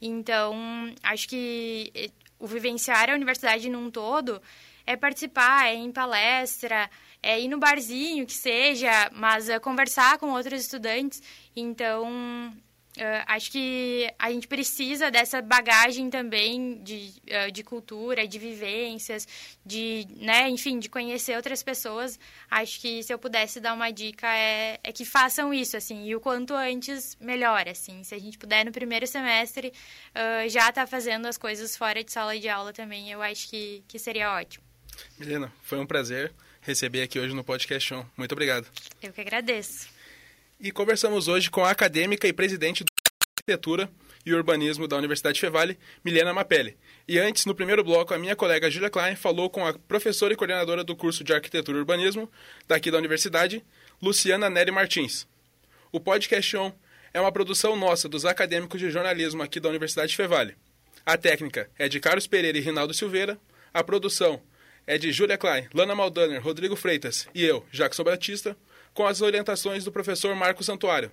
Então, 0.00 0.54
acho 1.02 1.28
que 1.28 2.12
o 2.38 2.46
vivenciar 2.46 3.10
a 3.10 3.14
universidade 3.14 3.68
num 3.68 3.90
todo 3.90 4.40
é 4.86 4.96
participar, 4.96 5.66
é 5.66 5.74
ir 5.74 5.78
em 5.78 5.92
palestra, 5.92 6.88
é 7.22 7.40
ir 7.40 7.48
no 7.48 7.58
barzinho, 7.58 8.26
que 8.26 8.32
seja, 8.32 9.10
mas 9.12 9.48
é 9.48 9.58
conversar 9.58 10.18
com 10.18 10.30
outros 10.30 10.60
estudantes. 10.60 11.22
Então, 11.56 12.52
Uh, 12.96 13.24
acho 13.26 13.52
que 13.52 14.10
a 14.18 14.30
gente 14.32 14.48
precisa 14.48 15.10
dessa 15.10 15.42
bagagem 15.42 16.08
também 16.08 16.82
de, 16.82 17.12
uh, 17.26 17.52
de 17.52 17.62
cultura, 17.62 18.26
de 18.26 18.38
vivências, 18.38 19.28
de, 19.64 20.06
né, 20.16 20.48
enfim, 20.48 20.78
de 20.78 20.88
conhecer 20.88 21.36
outras 21.36 21.62
pessoas. 21.62 22.18
Acho 22.50 22.80
que 22.80 23.02
se 23.02 23.12
eu 23.12 23.18
pudesse 23.18 23.60
dar 23.60 23.74
uma 23.74 23.90
dica 23.90 24.26
é, 24.26 24.80
é 24.82 24.92
que 24.92 25.04
façam 25.04 25.52
isso, 25.52 25.76
assim, 25.76 26.06
e 26.06 26.16
o 26.16 26.20
quanto 26.20 26.54
antes, 26.54 27.16
melhor, 27.20 27.68
assim. 27.68 28.02
Se 28.02 28.14
a 28.14 28.18
gente 28.18 28.38
puder 28.38 28.64
no 28.64 28.72
primeiro 28.72 29.06
semestre 29.06 29.68
uh, 29.68 30.48
já 30.48 30.68
estar 30.68 30.72
tá 30.72 30.86
fazendo 30.86 31.26
as 31.26 31.36
coisas 31.36 31.76
fora 31.76 32.02
de 32.02 32.10
sala 32.10 32.38
de 32.38 32.48
aula 32.48 32.72
também, 32.72 33.10
eu 33.10 33.20
acho 33.20 33.50
que, 33.50 33.84
que 33.86 33.98
seria 33.98 34.32
ótimo. 34.32 34.64
Milena, 35.18 35.52
foi 35.62 35.78
um 35.78 35.86
prazer 35.86 36.32
receber 36.62 37.02
aqui 37.02 37.18
hoje 37.18 37.34
no 37.34 37.44
Podcast. 37.44 37.94
Muito 38.16 38.32
obrigado. 38.32 38.66
Eu 39.02 39.12
que 39.12 39.20
agradeço. 39.20 39.95
E 40.58 40.72
conversamos 40.72 41.28
hoje 41.28 41.50
com 41.50 41.62
a 41.62 41.70
acadêmica 41.70 42.26
e 42.26 42.32
presidente 42.32 42.82
do 42.82 42.86
Arquitetura 43.38 43.90
e 44.24 44.32
Urbanismo 44.32 44.88
da 44.88 44.96
Universidade 44.96 45.38
Fevale, 45.38 45.78
Milena 46.02 46.32
Mapelli. 46.32 46.78
E 47.06 47.18
antes, 47.18 47.44
no 47.44 47.54
primeiro 47.54 47.84
bloco, 47.84 48.14
a 48.14 48.18
minha 48.18 48.34
colega 48.34 48.70
Julia 48.70 48.88
Klein 48.88 49.16
falou 49.16 49.50
com 49.50 49.66
a 49.66 49.74
professora 49.74 50.32
e 50.32 50.36
coordenadora 50.36 50.82
do 50.82 50.96
curso 50.96 51.22
de 51.22 51.34
Arquitetura 51.34 51.76
e 51.76 51.80
Urbanismo 51.80 52.30
daqui 52.66 52.90
da 52.90 52.96
Universidade, 52.96 53.62
Luciana 54.00 54.48
Nery 54.48 54.70
Martins. 54.70 55.28
O 55.92 56.00
Podcast 56.00 56.56
On 56.56 56.72
é 57.12 57.20
uma 57.20 57.30
produção 57.30 57.76
nossa 57.76 58.08
dos 58.08 58.24
acadêmicos 58.24 58.80
de 58.80 58.90
jornalismo 58.90 59.42
aqui 59.42 59.60
da 59.60 59.68
Universidade 59.68 60.16
Fevale. 60.16 60.56
A 61.04 61.18
técnica 61.18 61.70
é 61.78 61.86
de 61.86 62.00
Carlos 62.00 62.26
Pereira 62.26 62.56
e 62.56 62.62
Rinaldo 62.62 62.94
Silveira. 62.94 63.38
A 63.74 63.84
produção 63.84 64.40
é 64.86 64.96
de 64.96 65.12
Julia 65.12 65.36
Klein, 65.36 65.68
Lana 65.74 65.94
Maldaner, 65.94 66.42
Rodrigo 66.42 66.76
Freitas 66.76 67.28
e 67.34 67.44
eu, 67.44 67.64
Jackson 67.70 68.04
Batista 68.04 68.56
com 68.96 69.06
as 69.06 69.20
orientações 69.20 69.84
do 69.84 69.92
professor 69.92 70.34
Marco 70.34 70.64
Santuário. 70.64 71.12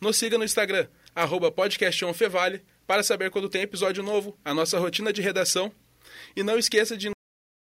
Nos 0.00 0.16
siga 0.16 0.38
no 0.38 0.44
Instagram, 0.44 0.86
arroba 1.14 1.50
podcastonfevale, 1.50 2.62
para 2.86 3.02
saber 3.02 3.30
quando 3.30 3.48
tem 3.48 3.62
episódio 3.62 4.00
novo, 4.00 4.38
a 4.44 4.54
nossa 4.54 4.78
rotina 4.78 5.12
de 5.12 5.20
redação. 5.20 5.72
E 6.36 6.44
não 6.44 6.56
esqueça 6.56 6.96
de 6.96 7.10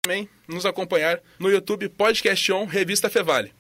também 0.04 0.30
nos 0.46 0.66
acompanhar 0.66 1.22
no 1.40 1.50
YouTube 1.50 1.88
Podcast 1.88 2.52
On 2.52 2.66
Revista 2.66 3.10
Fevale. 3.10 3.54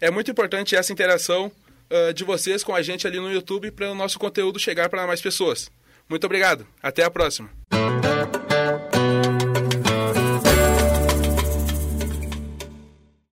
É 0.00 0.08
muito 0.08 0.30
importante 0.30 0.76
essa 0.76 0.92
interação 0.92 1.50
uh, 1.90 2.14
de 2.14 2.22
vocês 2.22 2.62
com 2.62 2.74
a 2.74 2.80
gente 2.80 3.06
ali 3.06 3.18
no 3.18 3.30
YouTube 3.30 3.72
para 3.72 3.90
o 3.90 3.94
nosso 3.94 4.20
conteúdo 4.20 4.58
chegar 4.58 4.88
para 4.88 5.06
mais 5.06 5.20
pessoas. 5.20 5.68
Muito 6.08 6.24
obrigado. 6.24 6.64
Até 6.80 7.02
a 7.02 7.10
próxima. 7.10 7.50